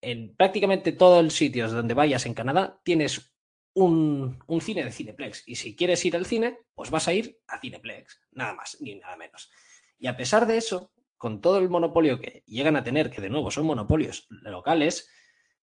[0.00, 3.34] en prácticamente todos los sitios donde vayas en Canadá tienes
[3.74, 5.44] un, un, cine de Cineplex.
[5.46, 8.20] Y si quieres ir al cine, pues vas a ir a Cineplex.
[8.32, 9.50] Nada más, ni nada menos.
[9.98, 13.30] Y a pesar de eso, con todo el monopolio que llegan a tener, que de
[13.30, 15.08] nuevo son monopolios locales,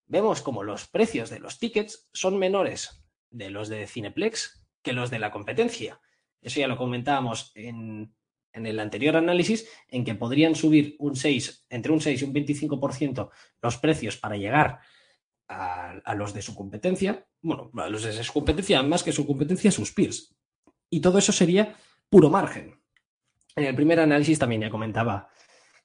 [0.05, 5.09] vemos como los precios de los tickets son menores de los de Cineplex que los
[5.09, 5.99] de la competencia.
[6.41, 8.15] Eso ya lo comentábamos en,
[8.53, 13.29] el anterior análisis, en que podrían subir un 6, entre un 6 y un 25%
[13.61, 14.79] los precios para llegar
[15.47, 17.25] a, los de su competencia.
[17.41, 20.35] Bueno, a los de su competencia, más que su competencia, sus peers.
[20.89, 21.75] Y todo eso sería
[22.09, 22.79] puro margen.
[23.55, 25.29] En el primer análisis también ya comentaba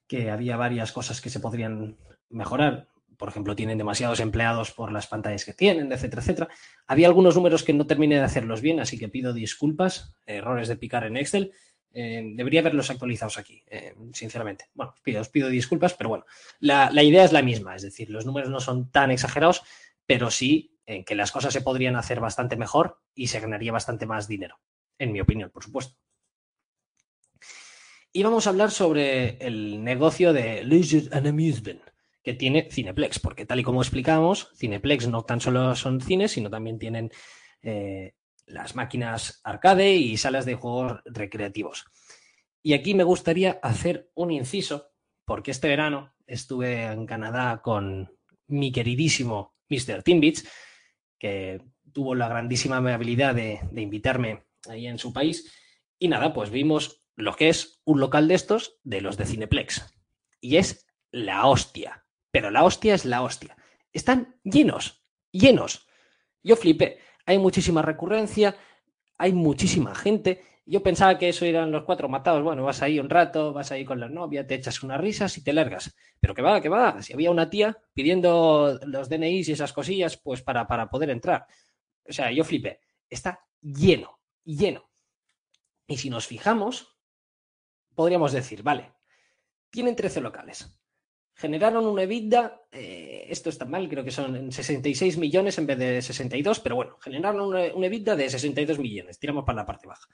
[0.07, 1.99] que había varias cosas que se podrían
[2.29, 6.49] mejorar por ejemplo, tienen demasiados empleados por las pantallas que tienen, etcétera, etcétera.
[6.87, 10.77] Había algunos números que no terminé de hacerlos bien, así que pido disculpas, errores de
[10.77, 11.53] picar en Excel.
[11.97, 14.67] Eh, debería haberlos actualizados aquí, eh, sinceramente.
[14.75, 16.27] Bueno, os pido, disculpas, pero bueno,
[16.59, 19.63] la, idea es la misma, es decir, los números no son tan exagerados,
[20.05, 24.07] pero sí eh, que las cosas se podrían hacer bastante mejor y se ganaría bastante
[24.07, 24.59] más dinero,
[24.99, 25.97] en mi opinión, por supuesto.
[28.13, 31.83] Y vamos a hablar sobre el negocio de Leisure and Amusement
[32.25, 36.51] que tiene Cineplex, porque tal y como explicamos, Cineplex no tan solo son cines, sino
[36.51, 37.13] también tienen
[38.47, 41.85] las máquinas arcade y salas de juegos recreativos.
[42.63, 44.91] Y aquí me gustaría hacer un inciso,
[45.25, 48.17] porque este verano estuve en Canadá con
[48.47, 50.03] mi queridísimo Mr.
[50.03, 50.49] Timbits,
[51.19, 55.53] que tuvo la grandísima amabilidad de, de invitarme ahí en su país.
[55.99, 59.95] Y nada, pues vimos lo que es un local de estos de los de Cineplex.
[60.41, 63.57] Y es la hostia pero la hostia es la hostia.
[63.93, 65.87] Están llenos, llenos.
[66.43, 66.99] Yo flipé.
[67.27, 68.57] Hay muchísima recurrencia,
[69.19, 70.43] hay muchísima gente.
[70.67, 72.43] Yo pensaba que eso eran los cuatro matados.
[72.43, 75.45] Bueno, vas ahí un rato, vas ahí con la novia, te echas unas risas y
[75.45, 75.95] te largas.
[76.21, 77.03] Pero que va, que va.
[77.03, 81.47] Si había una tía pidiendo los DNIs y esas cosillas, pues para, para poder entrar.
[82.09, 82.81] O sea, yo flipé.
[83.09, 84.91] Está lleno, lleno.
[85.87, 86.97] Y si nos fijamos,
[87.95, 88.93] podríamos decir, vale,
[89.71, 90.75] tienen 13 locales
[91.35, 96.03] generaron una EBITDA, eh, esto está mal, creo que son 66 millones en vez de
[96.03, 100.09] 62, pero bueno, generaron una, una, EBITDA de 62 millones, tiramos para la parte baja.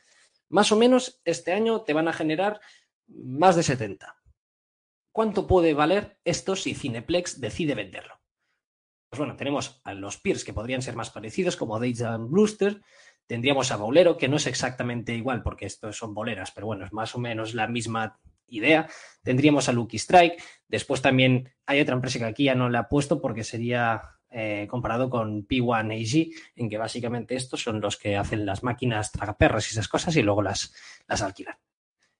[0.49, 2.61] Más o menos este año te van a generar
[3.09, 4.17] más de 70.
[5.13, 8.21] ¿Cuánto puede valer esto si Cineplex decide venderlo?
[9.11, 12.81] Pues bueno, tenemos a los peers que podrían ser más parecidos, como and Brewster,
[13.27, 16.93] tendríamos a Bolero, que no es exactamente igual porque estos son boleras, pero bueno, es
[16.93, 18.21] más o menos la misma
[18.51, 18.89] idea.
[19.23, 20.43] Tendríamos a Lucky Strike.
[20.69, 24.69] Después también hay otra empresa que aquí ya no la he puesto porque sería eh,
[24.71, 29.73] comparado con P1AG, en que básicamente estos son los que hacen las máquinas tragaperras y
[29.73, 30.73] esas cosas y luego las,
[31.09, 31.57] las alquilan.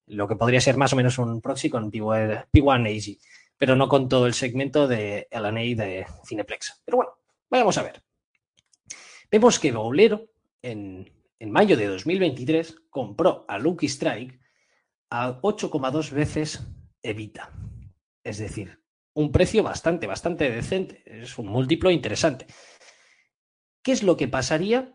[0.07, 3.21] Lo que podría ser más o menos un proxy con P1AG,
[3.57, 6.83] pero no con todo el segmento de LNA de Cineplex.
[6.85, 7.13] Pero bueno,
[7.49, 8.03] vamos a ver.
[9.31, 10.31] Vemos que Bolero
[10.63, 11.09] en,
[11.39, 14.41] en mayo de 2023 compró a Lucky Strike
[15.11, 16.67] a 8,2 veces
[17.03, 17.53] evita.
[18.25, 18.81] Es decir,
[19.15, 21.03] un precio bastante, bastante decente.
[21.05, 22.47] Es un múltiplo interesante.
[23.83, 24.95] ¿Qué es lo que pasaría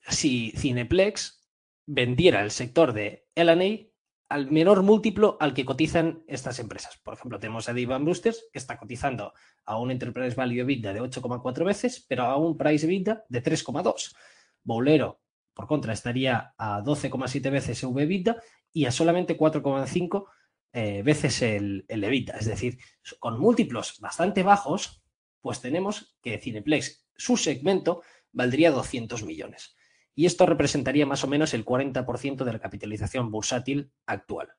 [0.00, 1.48] si Cineplex
[1.86, 3.92] vendiera el sector de LA
[4.28, 6.98] al menor múltiplo al que cotizan estas empresas?
[7.04, 9.32] Por ejemplo, tenemos a Dave Brewsters, que está cotizando
[9.64, 14.16] a un Enterprise Value EBITDA de 8,4 veces, pero a un Price EBITDA de 3,2.
[14.64, 15.20] Bolero,
[15.56, 18.36] por contra, estaría a 12,7 veces EV EBITDA
[18.74, 20.26] y a solamente 4,5
[20.74, 22.76] eh, veces el, el Es decir,
[23.18, 25.02] con múltiplos bastante bajos,
[25.40, 28.02] pues tenemos que Cineplex, su segmento,
[28.32, 29.74] valdría 200 millones.
[30.14, 34.52] Y esto representaría más o menos el 40% de la capitalización bursátil actual.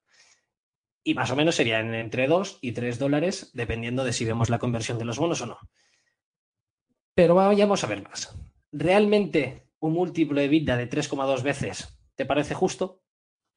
[1.04, 4.58] Y más o menos serían entre 2 y 3 dólares, dependiendo de si vemos la
[4.58, 5.60] conversión de los bonos o no.
[7.14, 8.36] Pero vayamos a ver más.
[8.72, 13.02] ¿Realmente un múltiplo de vida de 3,2 veces te parece justo?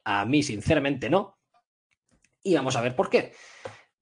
[0.05, 1.39] A mí, sinceramente, no.
[2.43, 3.33] Y vamos a ver por qué.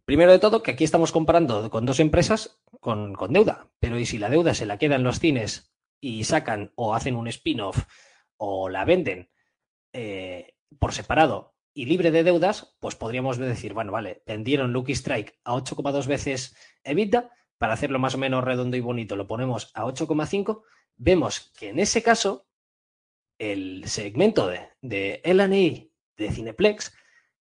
[0.05, 3.71] Primero de todo, que aquí estamos comparando con dos empresas con, deuda.
[3.79, 7.29] Pero ¿y si la deuda se la quedan los cines y sacan o hacen un
[7.29, 7.85] spin-off
[8.37, 9.31] o la venden
[9.93, 15.39] eh, por separado y libre de deudas, pues podríamos decir, bueno, vale, vendieron Lucky Strike
[15.45, 19.85] a 8,2 veces EBITDA, para hacerlo más o menos redondo y bonito, lo ponemos a
[19.85, 20.63] 8,5,
[20.99, 22.47] vemos que en ese caso
[23.39, 25.47] el segmento de, de LA
[26.17, 26.93] de Cineplex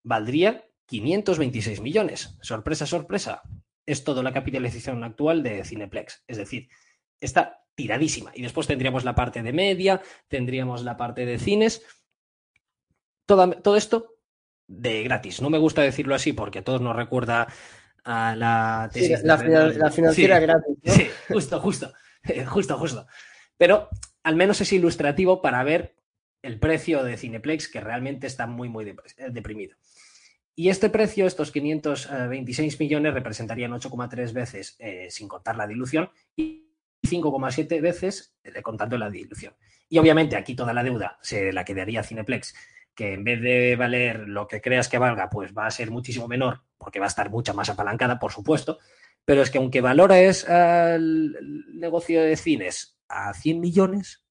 [0.02, 2.36] valdría 526 millones.
[2.42, 3.42] Sorpresa, sorpresa.
[3.86, 6.24] Es toda la capitalización actual de Cineplex.
[6.26, 6.68] Es decir,
[7.20, 8.32] está tiradísima.
[8.34, 11.82] Y después tendríamos la parte de media, tendríamos la parte de cines.
[13.26, 14.16] todo esto
[14.68, 15.40] de gratis.
[15.40, 17.46] No me gusta decirlo así porque a todos nos recuerda
[18.04, 19.22] a la tesis.
[19.22, 19.38] la,
[19.90, 20.76] financiera gratis.
[20.84, 21.92] Sí, justo, justo,
[22.46, 23.06] justo, justo.
[23.56, 23.88] Pero
[24.22, 25.94] al menos es ilustrativo para ver
[26.42, 28.96] el precio de Cineplex, que realmente está muy, muy eh,
[29.30, 29.76] deprimido.
[30.54, 36.70] Y este precio, estos 526 millones, representarían 8,3 veces eh, sin contar la dilución y
[37.02, 39.54] 5,7 veces eh, contando la dilución.
[39.88, 42.54] Y obviamente aquí toda la deuda se la quedaría Cineplex
[42.96, 46.26] que en vez de valer lo que creas que valga, pues va a ser muchísimo
[46.26, 48.78] menor, porque va a estar mucha más apalancada, por supuesto,
[49.22, 51.36] pero es que aunque valores al
[51.74, 54.26] negocio de cines a 100 millones,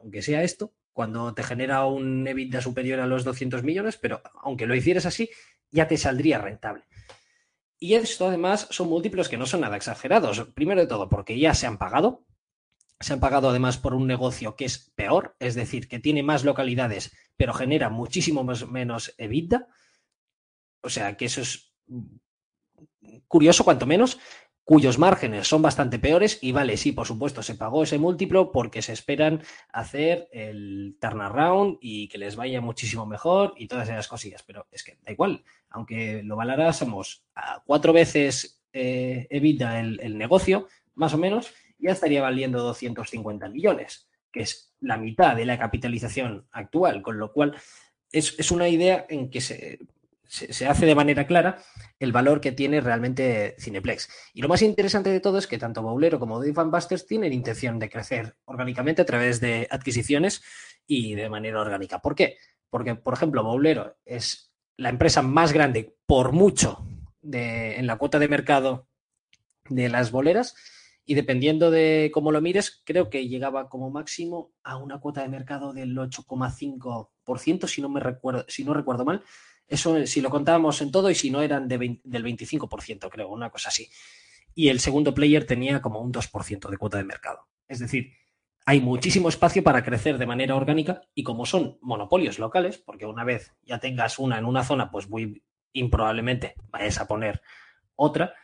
[0.00, 4.66] aunque sea esto, cuando te genera un EBITDA superior a los 200 millones, pero aunque
[4.66, 5.30] lo hicieras así,
[5.70, 6.84] ya te saldría rentable.
[7.78, 10.40] Y esto además son múltiplos que no son nada exagerados.
[10.54, 12.26] Primero de todo, porque ya se han pagado,
[12.98, 16.44] se han pagado además por un negocio que es peor, es decir, que tiene más
[16.44, 19.68] localidades, pero genera muchísimo menos EBITDA.
[20.82, 21.72] O sea, que eso es
[23.28, 24.18] curioso, cuanto menos,
[24.68, 26.40] cuyos márgenes son bastante peores.
[26.42, 29.40] Y vale, sí, por supuesto, se pagó ese múltiplo porque se esperan
[29.72, 34.42] hacer el turnaround y que les vaya muchísimo mejor y todas esas cosillas.
[34.42, 40.68] Pero es que da igual, aunque lo valorásemos a cuatro veces eh, EBITDA el negocio,
[40.96, 46.46] más o menos ya estaría valiendo 250 millones, que es la mitad de la capitalización
[46.52, 47.56] actual, con lo cual
[48.12, 49.78] es, una idea en que se,
[50.28, 51.58] se, hace de manera clara
[51.98, 54.08] el valor que tiene realmente Cineplex.
[54.34, 57.78] Y lo más interesante de todo es que tanto Baulero como Dave Busters tienen intención
[57.78, 60.42] de crecer orgánicamente a través de adquisiciones
[60.86, 62.00] y de manera orgánica.
[62.00, 62.36] ¿Por qué?
[62.70, 66.86] Porque, por ejemplo, Baulero es la empresa más grande por mucho
[67.22, 68.86] en la cuota de mercado
[69.68, 70.54] de las boleras
[71.04, 75.28] y dependiendo de cómo lo mires, creo que llegaba como máximo a una cuota de
[75.28, 79.22] mercado del 8,5%, si no me recuerdo, si no recuerdo mal.
[79.68, 83.68] Eso si lo contábamos en todo y si no eran del 25%, creo, una cosa
[83.68, 83.88] así.
[84.54, 87.46] Y el segundo player tenía como un 2% de cuota de mercado.
[87.68, 88.12] Es decir,
[88.66, 93.24] hay muchísimo espacio para crecer de manera orgánica y como son monopolios locales, porque una
[93.24, 95.42] vez ya tengas una en una zona, pues muy
[95.72, 97.42] improbablemente vayas a poner
[97.94, 98.34] otra,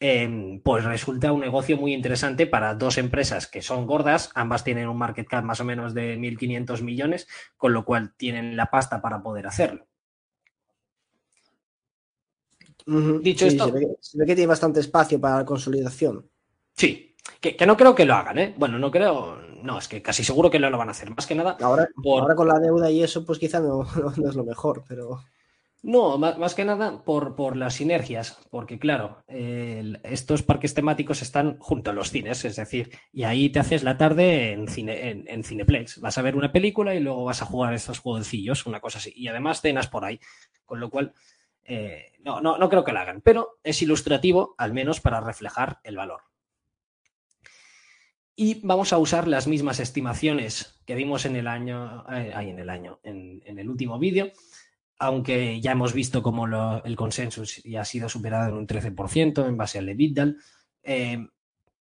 [0.00, 4.88] Em, pues resulta un negocio muy interesante para dos empresas que son gordas, ambas tienen
[4.88, 9.00] un market cap más o menos de 1.500 millones, con lo cual tienen la pasta
[9.00, 9.86] para poder hacerlo.
[12.86, 13.66] Dicho esto...
[14.00, 16.28] Se ve, que tiene bastante espacio para la consolidación.
[16.76, 18.54] Sí, que, no creo que lo hagan, ¿eh?
[18.56, 21.10] Bueno, no creo, no, es que casi seguro que no lo van a hacer.
[21.10, 21.56] Más que nada.
[21.60, 23.82] Ahora, ahora con la deuda y eso, pues quizá no
[24.28, 25.20] es lo mejor, pero.
[25.82, 31.92] No, más, que nada por, las sinergias, porque claro, estos parques temáticos están junto a
[31.92, 36.00] los cines, es decir, y ahí te haces la tarde en, cine, en, Cineplex.
[36.00, 39.12] Vas a ver una película y luego vas a jugar estos jueguecillos, una cosa así.
[39.14, 40.18] Y además cenas por ahí,
[40.64, 41.12] con lo cual
[41.64, 45.80] eh, no, no, no creo que lo hagan, pero es ilustrativo al menos para reflejar
[45.84, 46.22] el valor.
[48.36, 52.68] Y vamos a usar las mismas estimaciones que vimos en el año, eh, en el
[52.68, 54.32] año, en, el último vídeo
[54.96, 56.46] aunque ya hemos visto cómo
[56.84, 60.34] el consenso ya ha sido superado en un 13% en base al EBITDA.
[60.84, 61.18] Eh,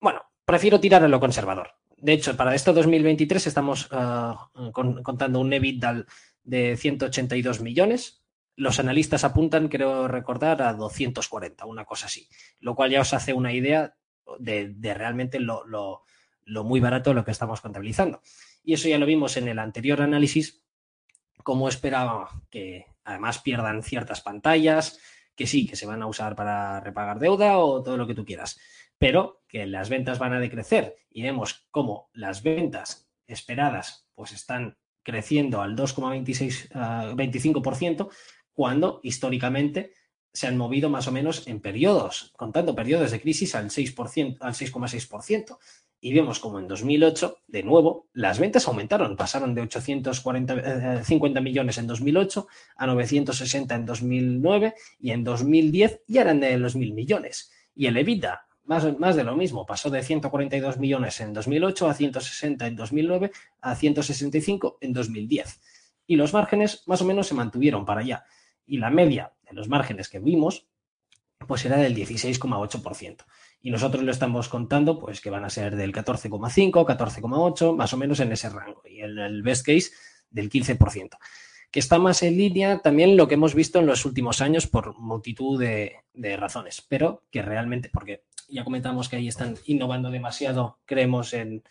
[0.00, 1.72] bueno, prefiero tirar a lo conservador.
[1.98, 6.04] De hecho, para este 2023 estamos ah, contando un EBITDA
[6.42, 8.21] de 182 millones.
[8.54, 12.28] Los analistas apuntan, creo recordar, a 240, una cosa así.
[12.60, 13.96] Lo cual ya os hace una idea
[14.38, 15.64] de, realmente lo,
[16.46, 18.20] muy barato lo que estamos contabilizando.
[18.62, 20.64] Y eso ya lo vimos en el anterior análisis,
[21.42, 24.98] como esperaba que además pierdan ciertas pantallas,
[25.34, 28.24] que sí, que se van a usar para repagar deuda o todo lo que tú
[28.24, 28.60] quieras,
[28.98, 34.76] pero que las ventas van a decrecer y vemos cómo las ventas esperadas pues están
[35.02, 36.70] creciendo al 2,26
[37.16, 38.14] 25% ah,
[38.54, 39.92] cuando históricamente
[40.32, 44.54] se han movido más o menos en periodos, contando periodos de crisis al 6%, al
[44.54, 45.58] 6,6%
[46.04, 51.42] y vemos como en 2008, de nuevo, las ventas aumentaron, pasaron de 850 50 eh,
[51.42, 56.92] millones en 2008 a 960 en 2009 y en 2010 ya eran de los mil
[56.92, 57.52] millones.
[57.76, 61.94] Y el EBITDA, más, más de lo mismo, pasó de 142 millones en 2008 a
[61.94, 63.30] 160 en 2009
[63.60, 65.60] a 165 en 2010.
[66.08, 68.24] Y los márgenes más o menos se mantuvieron para allá.
[68.66, 70.66] Y la media de los márgenes que vimos,
[71.46, 73.24] pues era del 16,8%
[73.62, 77.96] y nosotros lo estamos contando, pues que van a ser del 14,5, 14,8, más o
[77.96, 79.92] menos en ese rango, y en el best case
[80.30, 81.10] del 15%.
[81.70, 84.98] que está más en línea también lo que hemos visto en los últimos años por
[84.98, 86.02] multitud de,
[86.36, 91.62] razones, pero que realmente, porque ya comentamos que ahí están innovando demasiado, creemos en,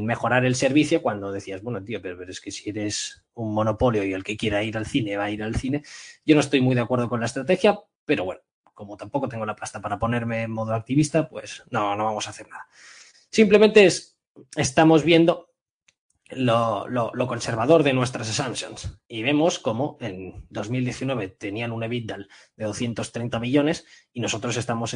[0.00, 4.12] mejorar el servicio cuando decías, bueno, tío, pero, es que si eres un monopolio y
[4.12, 5.82] el que quiera ir al cine va a ir al cine,
[6.24, 9.56] yo no estoy muy de acuerdo con la estrategia, pero bueno, como tampoco tengo la
[9.56, 12.66] pasta para ponerme en modo activista, pues no, no vamos a hacer nada.
[13.30, 14.18] Simplemente es,
[14.56, 15.54] estamos viendo
[16.30, 22.18] lo, conservador de nuestras assumptions y vemos como en 2019 tenían un EBITDA
[22.56, 24.94] de 230 millones y nosotros estamos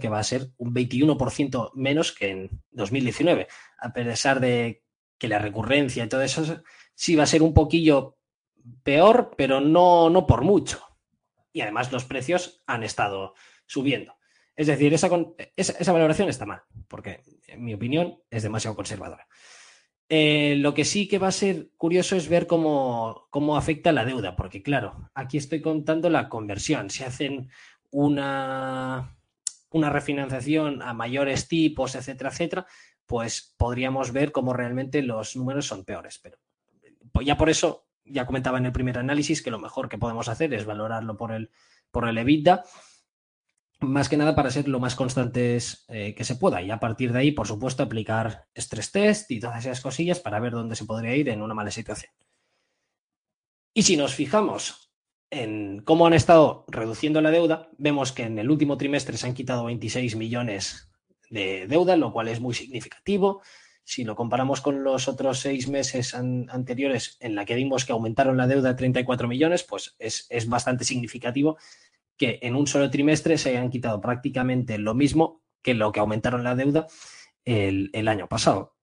[0.00, 3.48] que va a ser un 21% menos que en 2019,
[3.78, 4.84] a pesar de
[5.18, 6.62] que la recurrencia y todo eso
[6.94, 8.16] sí va a ser un poquillo
[8.82, 10.80] peor, pero no, no por mucho.
[11.52, 13.34] Y además los precios han estado
[13.66, 14.14] subiendo.
[14.56, 15.10] Es decir, esa,
[15.56, 19.26] esa valoración está mal, porque en mi opinión es demasiado conservadora.
[20.08, 23.26] Eh, lo que sí que va a ser curioso es ver cómo,
[23.56, 26.90] afecta la deuda, porque claro, aquí estoy contando la conversión.
[26.90, 27.50] Si hacen
[27.90, 29.16] una,
[29.74, 32.66] una refinanciación a mayores tipos, etcétera, etcétera,
[33.06, 36.20] pues podríamos ver cómo realmente los números son peores.
[36.22, 36.38] Pero
[37.10, 40.28] pues ya por eso, ya comentaba en el primer análisis que lo mejor que podemos
[40.28, 41.50] hacer es valorarlo por el,
[41.90, 42.62] por el EBITDA
[43.80, 47.12] más que nada para ser lo más constantes eh, que se pueda y a partir
[47.12, 50.86] de ahí, por supuesto, aplicar stress test y todas esas cosillas para ver dónde se
[50.86, 52.12] podría ir en una mala situación.
[53.74, 54.83] Y si nos fijamos
[55.42, 59.34] en cómo han estado reduciendo la deuda, vemos que en el último trimestre se han
[59.34, 60.90] quitado 26 millones
[61.30, 63.42] de deuda, lo cual es muy significativo.
[63.84, 68.36] Si lo comparamos con los otros seis meses anteriores en la que vimos que aumentaron
[68.36, 71.58] la deuda a 34 millones, pues es, es bastante significativo
[72.16, 76.44] que en un solo trimestre se hayan quitado prácticamente lo mismo que lo que aumentaron
[76.44, 76.86] la deuda
[77.44, 78.76] el, año pasado.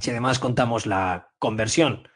[0.00, 2.08] Si además contamos la conversión,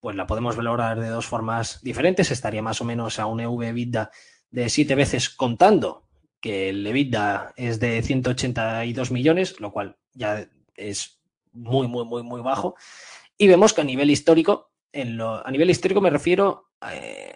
[0.00, 2.30] pues la podemos valorar de dos formas diferentes.
[2.30, 4.10] Estaría más o menos a un EV EBITDA
[4.50, 6.08] de siete veces contando
[6.40, 11.20] que el EBITDA es de 182 millones, lo cual ya es
[11.52, 12.74] muy, muy, muy, muy bajo.
[13.36, 17.34] Y vemos que a nivel histórico, en lo, a nivel histórico me refiero eh,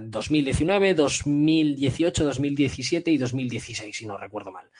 [0.00, 4.70] 2019, 2018, 2017 y 2016, si no recuerdo mal.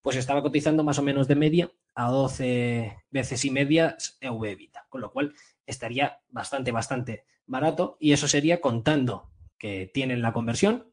[0.00, 4.86] Pues estaba cotizando más o menos de media a 12 veces y media EV EBITDA,
[4.88, 5.34] con lo cual
[5.66, 10.92] estaría bastante, bastante barato y eso sería contando que tienen la conversión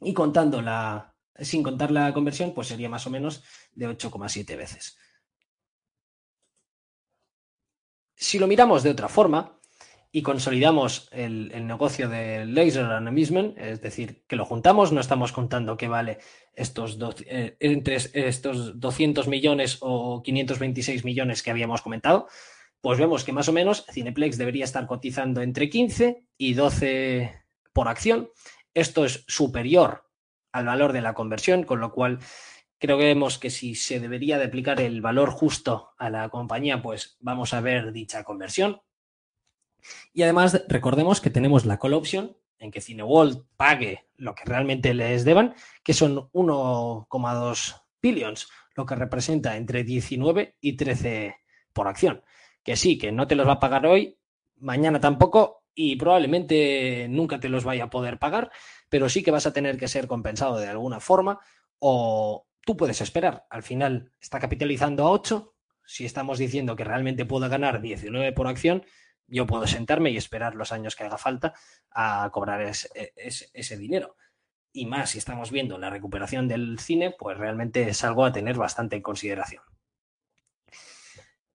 [0.00, 3.42] y contando la, sin contar la conversión, pues sería más o menos
[3.72, 4.98] de 8,7 veces.
[8.16, 9.60] Si lo miramos de otra forma,
[10.12, 15.76] y consolidamos el, negocio de laser amusement, es decir, que lo juntamos, no estamos contando
[15.76, 16.18] qué vale
[16.54, 22.26] estos, eh, entre estos 200 millones o 526 millones que habíamos comentado,
[22.80, 27.88] pues vemos que más o menos Cineplex debería estar cotizando entre 15 y 12 por
[27.88, 28.30] acción.
[28.74, 30.04] Esto es superior
[30.52, 32.18] al valor de la conversión, con lo cual
[32.78, 36.82] creo que vemos que si se debería de aplicar el valor justo a la compañía,
[36.82, 38.80] pues vamos a ver dicha conversión.
[40.12, 44.92] Y además, recordemos que tenemos la call option en que Cineworld pague lo que realmente
[44.94, 51.36] les deban, que son 1,2 billions, lo que representa entre 19 y 13
[51.72, 52.22] por acción.
[52.62, 54.18] Que sí, que no te los va a pagar hoy,
[54.56, 58.50] mañana tampoco y probablemente nunca te los vaya a poder pagar,
[58.88, 61.40] pero sí que vas a tener que ser compensado de alguna forma
[61.78, 63.46] o tú puedes esperar.
[63.50, 65.54] Al final está capitalizando a 8.
[65.86, 68.84] Si estamos diciendo que realmente pueda ganar 19 por acción,
[69.26, 71.54] yo puedo sentarme y esperar los años que haga falta
[71.90, 74.16] a cobrar ese, dinero.
[74.72, 78.56] Y más si estamos viendo la recuperación del cine, pues realmente es algo a tener
[78.56, 79.62] bastante en consideración.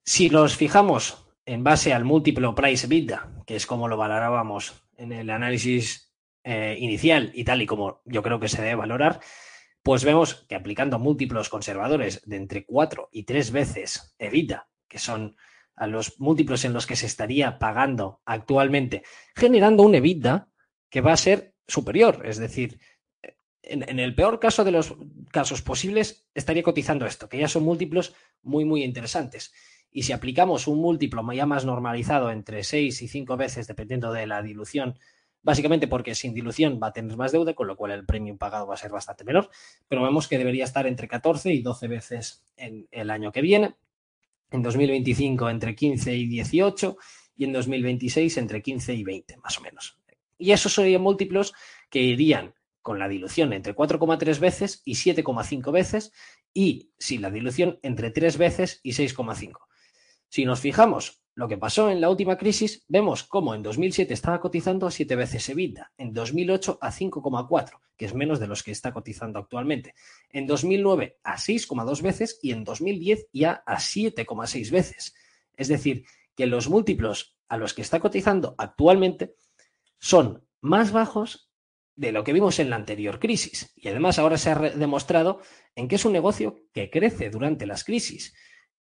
[0.08, 5.12] Si los fijamos en base al múltiplo price EBITDA, que es como lo valorábamos en
[5.12, 6.14] el análisis
[6.44, 9.20] eh, inicial y tal y como yo creo que se debe valorar,
[9.82, 15.38] pues vemos que aplicando múltiplos conservadores de entre 4 y 3 veces EBITDA, que son
[15.76, 19.02] a los múltiplos en los que se estaría pagando actualmente,
[19.36, 20.50] generando un EBITDA
[20.88, 22.28] que va a ser superior.
[22.28, 22.80] Es decir,
[23.64, 24.96] en, el peor caso de los
[25.32, 28.14] casos posibles, estaría cotizando esto, que ya son múltiplos
[28.44, 29.52] muy, muy interesantes.
[29.98, 34.28] Y si aplicamos un múltiplo ya más normalizado entre 6 y 5 veces, dependiendo de
[34.28, 35.00] la dilución,
[35.42, 38.68] básicamente porque sin dilución va a tener más deuda, con lo cual el premium pagado
[38.68, 39.50] va a ser bastante menor,
[39.88, 43.78] pero vemos que debería estar entre 14 y 12 veces en el año que viene
[44.52, 46.98] en 2025 entre 15 y 18
[47.38, 49.98] y en 2026 entre 15 y 20, más o menos.
[50.38, 51.54] Y esos serían múltiplos
[51.90, 56.12] que irían con la dilución entre 4,3 veces y 7,5 veces
[56.54, 59.54] y sin la dilución entre 3 veces y 6,5.
[60.36, 64.42] Si nos fijamos lo que pasó en la última crisis, vemos cómo en 2007 estaba
[64.42, 68.72] cotizando a 7 veces EBITDA, en 2008 a 5,4, que es menos de los que
[68.72, 69.94] está cotizando actualmente,
[70.34, 75.16] en 2009 a 6,2 veces y en 2010 ya a 7,6 veces.
[75.56, 76.04] Es decir,
[76.36, 79.38] que los múltiplos a los que está cotizando actualmente
[80.00, 81.50] son más bajos
[81.96, 83.72] de lo que vimos en la anterior crisis.
[83.78, 85.40] Y además ahora se ha demostrado
[85.76, 88.34] en que es un negocio que crece durante las crisis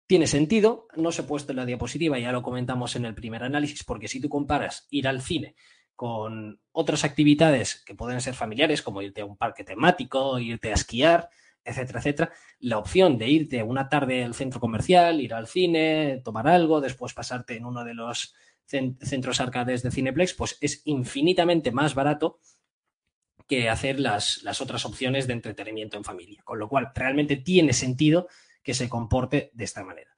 [0.07, 0.89] tiene sentido.
[0.97, 4.09] No se ha puesto en la diapositiva, ya lo comentamos en el primer análisis, porque
[4.09, 5.55] si tú comparas ir al cine
[5.97, 10.75] con otras actividades que pueden ser familiares, como irte a un parque temático, irte a
[10.75, 11.29] esquiar,
[11.65, 16.49] etcétera, etcétera, la opción de irte una tarde al centro comercial, ir al cine, tomar
[16.49, 18.35] algo, después pasarte en uno de los
[18.67, 22.41] centros arcades de Cineplex, pues es infinitamente más barato
[23.47, 26.43] que hacer las, las otras opciones de entretenimiento en familia.
[26.45, 28.29] Con lo cual, realmente tiene sentido
[28.65, 30.17] que se comporte de esta manera.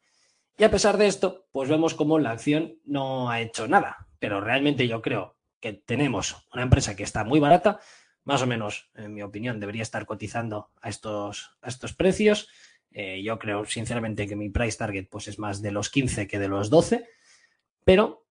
[0.56, 4.40] Y a pesar de esto, pues vemos como la acción no ha hecho nada, pero
[4.40, 7.80] realmente yo creo que tenemos una empresa que está muy barata,
[8.24, 12.48] más o menos, en mi opinión, debería estar cotizando a estos, a estos precios.
[12.90, 16.38] Eh, yo creo, sinceramente, que mi price target pues, es más de los 15 que
[16.40, 17.08] de los 12,
[17.84, 18.26] pero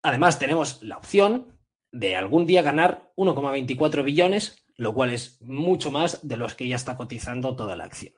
[0.00, 1.58] además tenemos la opción
[1.90, 6.76] de algún día ganar 1,24 billones, lo cual es mucho más de los que ya
[6.76, 8.14] está cotizando toda la acción.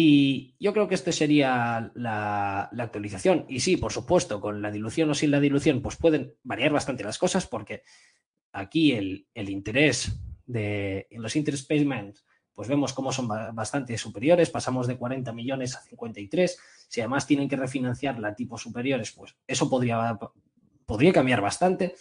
[0.00, 3.46] Y yo creo que esta sería la, actualización.
[3.48, 7.02] Y sí, por supuesto, con la dilución o sin la dilución, pues pueden variar bastante
[7.02, 7.82] las cosas porque
[8.52, 10.16] aquí el, interés
[10.46, 15.80] de los interest payments, pues vemos cómo son bastante superiores, pasamos de 40 millones a
[15.80, 16.56] 53.
[16.86, 20.16] Si además tienen que refinanciar la tipo superiores, pues eso podría,
[20.86, 21.96] podría cambiar bastante.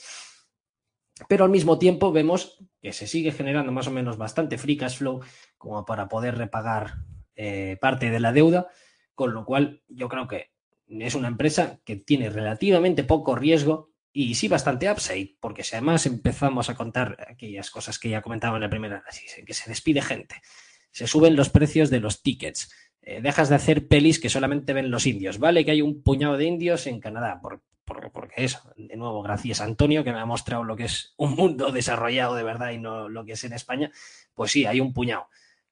[1.28, 4.98] Pero al mismo tiempo vemos que se sigue generando más o menos bastante free cash
[4.98, 5.22] flow
[5.58, 7.00] como para poder repagar
[7.40, 8.68] eh, parte de la deuda,
[9.14, 10.52] con lo cual yo creo que
[10.90, 16.08] es una empresa que tiene relativamente poco riesgo y sí bastante upside, porque si además
[16.08, 19.70] empezamos a contar aquellas cosas que ya comentaba en el primer análisis, en que se
[19.70, 20.42] despide gente,
[20.90, 22.74] se suben los precios de los tickets,
[23.04, 25.64] eh, dejas de hacer pelis que solamente ven los indios, ¿vale?
[25.64, 29.66] Que hay un puñado de indios en Canadá, por, porque eso, de nuevo, gracias a
[29.66, 33.10] Antonio, que me ha mostrado lo que es un mundo desarrollado de verdad y no
[33.10, 33.92] lo que es en España,
[34.34, 35.28] pues sí, hay un puñado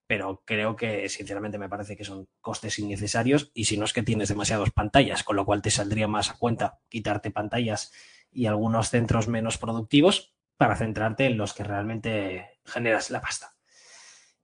[0.08, 4.04] pero creo que sinceramente me parece que son costes innecesarios y si no es que
[4.04, 7.92] tienes demasiadas pantallas, con lo cual te saldría más a cuenta quitarte pantallas
[8.32, 13.56] y algunos centros menos productivos para centrarte en los que realmente generas la pasta.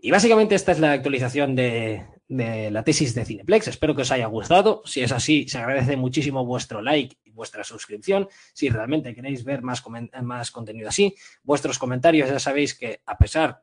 [0.04, 3.68] Y básicamente esta es la actualización de, la tesis de Cineplex.
[3.68, 4.82] Espero que os haya gustado.
[4.84, 8.28] Si es así, se agradece muchísimo vuestro like y vuestra suscripción.
[8.54, 9.84] Si realmente queréis ver más,
[10.24, 13.62] más contenido así, vuestros comentarios ya sabéis que a pesar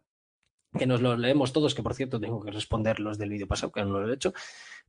[0.76, 3.72] que nos lo leemos todos, que por cierto tengo que responder los del vídeo pasado,
[3.72, 4.34] que no lo he hecho,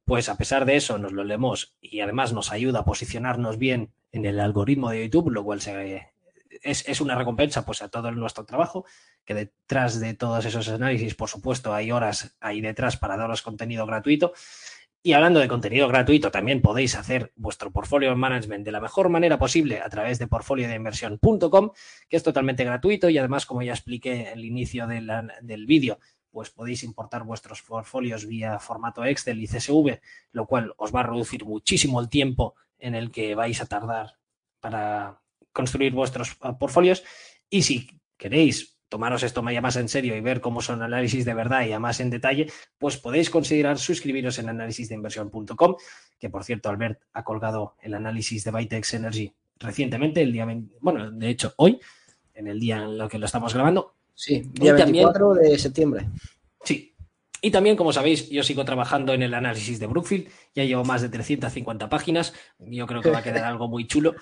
[0.06, 3.94] pues a pesar de eso nos lo leemos y además nos ayuda a posicionarnos bien
[4.12, 5.60] en el algoritmo de YouTube, lo cual
[6.64, 8.86] es, es, una recompensa pues a todo nuestro trabajo,
[9.24, 13.86] que detrás de todos esos análisis, por supuesto, hay horas ahí detrás para daros contenido
[13.86, 14.34] gratuito
[15.02, 19.40] y hablando de contenido gratuito, también podéis hacer vuestro portfolio management de la mejor manera
[19.40, 21.72] posible a través de portfoliodeinversión.com,
[22.10, 26.00] que es totalmente gratuito y además, como ya expliqué en el inicio del vídeo,
[26.32, 30.00] pues podéis importar vuestros portfolios vía formato Excel y CSV,
[30.34, 34.18] lo cual os va a reducir muchísimo el tiempo en el que vais a tardar
[34.60, 35.22] para
[35.54, 37.04] construir vuestros portfolios.
[37.50, 41.66] Y si queréis tomaros esto más en serio y ver cómo son análisis de verdad
[41.66, 45.76] y a más en detalle, pues podéis considerar suscribiros en análisisdeinversión.com,
[46.20, 50.48] que por cierto, Albert ha colgado el análisis de Vitex Energy recientemente, el día,
[50.80, 51.80] bueno, de hecho hoy,
[52.34, 53.94] en el día en lo que lo estamos grabando.
[54.16, 56.10] Sí, día 24 de septiembre.
[56.64, 56.94] Sí.
[57.41, 61.02] Y también, como sabéis, yo sigo trabajando en el análisis de Brookfield, ya llevo más
[61.02, 64.16] de 350 páginas, yo creo que va a quedar algo muy chulo.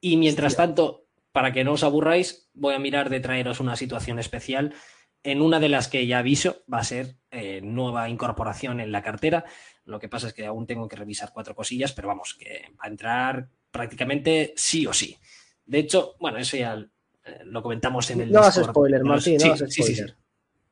[0.00, 1.07] Y mientras tanto,
[1.38, 4.74] para que no os aburráis, voy a mirar de traeros una situación especial.
[5.22, 9.04] En una de las que ya aviso va a ser eh, nueva incorporación en la
[9.04, 9.44] cartera.
[9.84, 12.86] Lo que pasa es que aún tengo que revisar cuatro cosillas, pero vamos, que va
[12.86, 15.16] a entrar prácticamente sí o sí.
[15.64, 18.70] De hecho, bueno, eso ya eh, lo comentamos en el no Discord.
[18.70, 20.16] spoiler, Martín, no spoiler.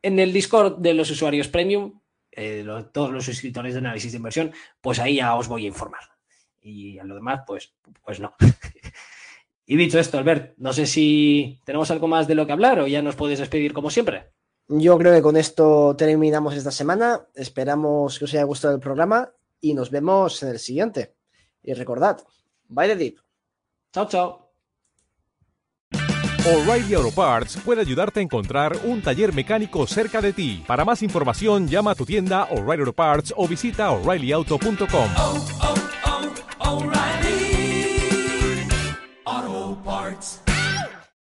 [0.02, 2.00] En el Discord de los usuarios premium,
[2.32, 6.02] eh, todos los suscriptores de análisis de inversión, pues ahí ya os voy a informar.
[6.60, 7.72] Y a lo demás, pues,
[8.04, 8.34] pues no.
[9.66, 12.86] Y dicho esto, Albert, no sé si tenemos algo más de lo que hablar o
[12.86, 14.30] ya nos puedes despedir como siempre.
[14.68, 17.26] Yo creo que con esto terminamos esta semana.
[17.34, 19.30] Esperamos que os haya gustado el programa
[19.60, 21.14] y nos vemos en el siguiente.
[21.62, 22.20] Y recordad,
[22.68, 23.18] bye the deep.
[23.92, 24.46] Chao, chao.
[26.46, 30.62] O'Reilly Auto Parts puede ayudarte a encontrar un taller mecánico cerca de ti.
[30.64, 35.85] Para más información, llama a tu tienda O'Reilly Auto Parts o visita oreillyauto.com.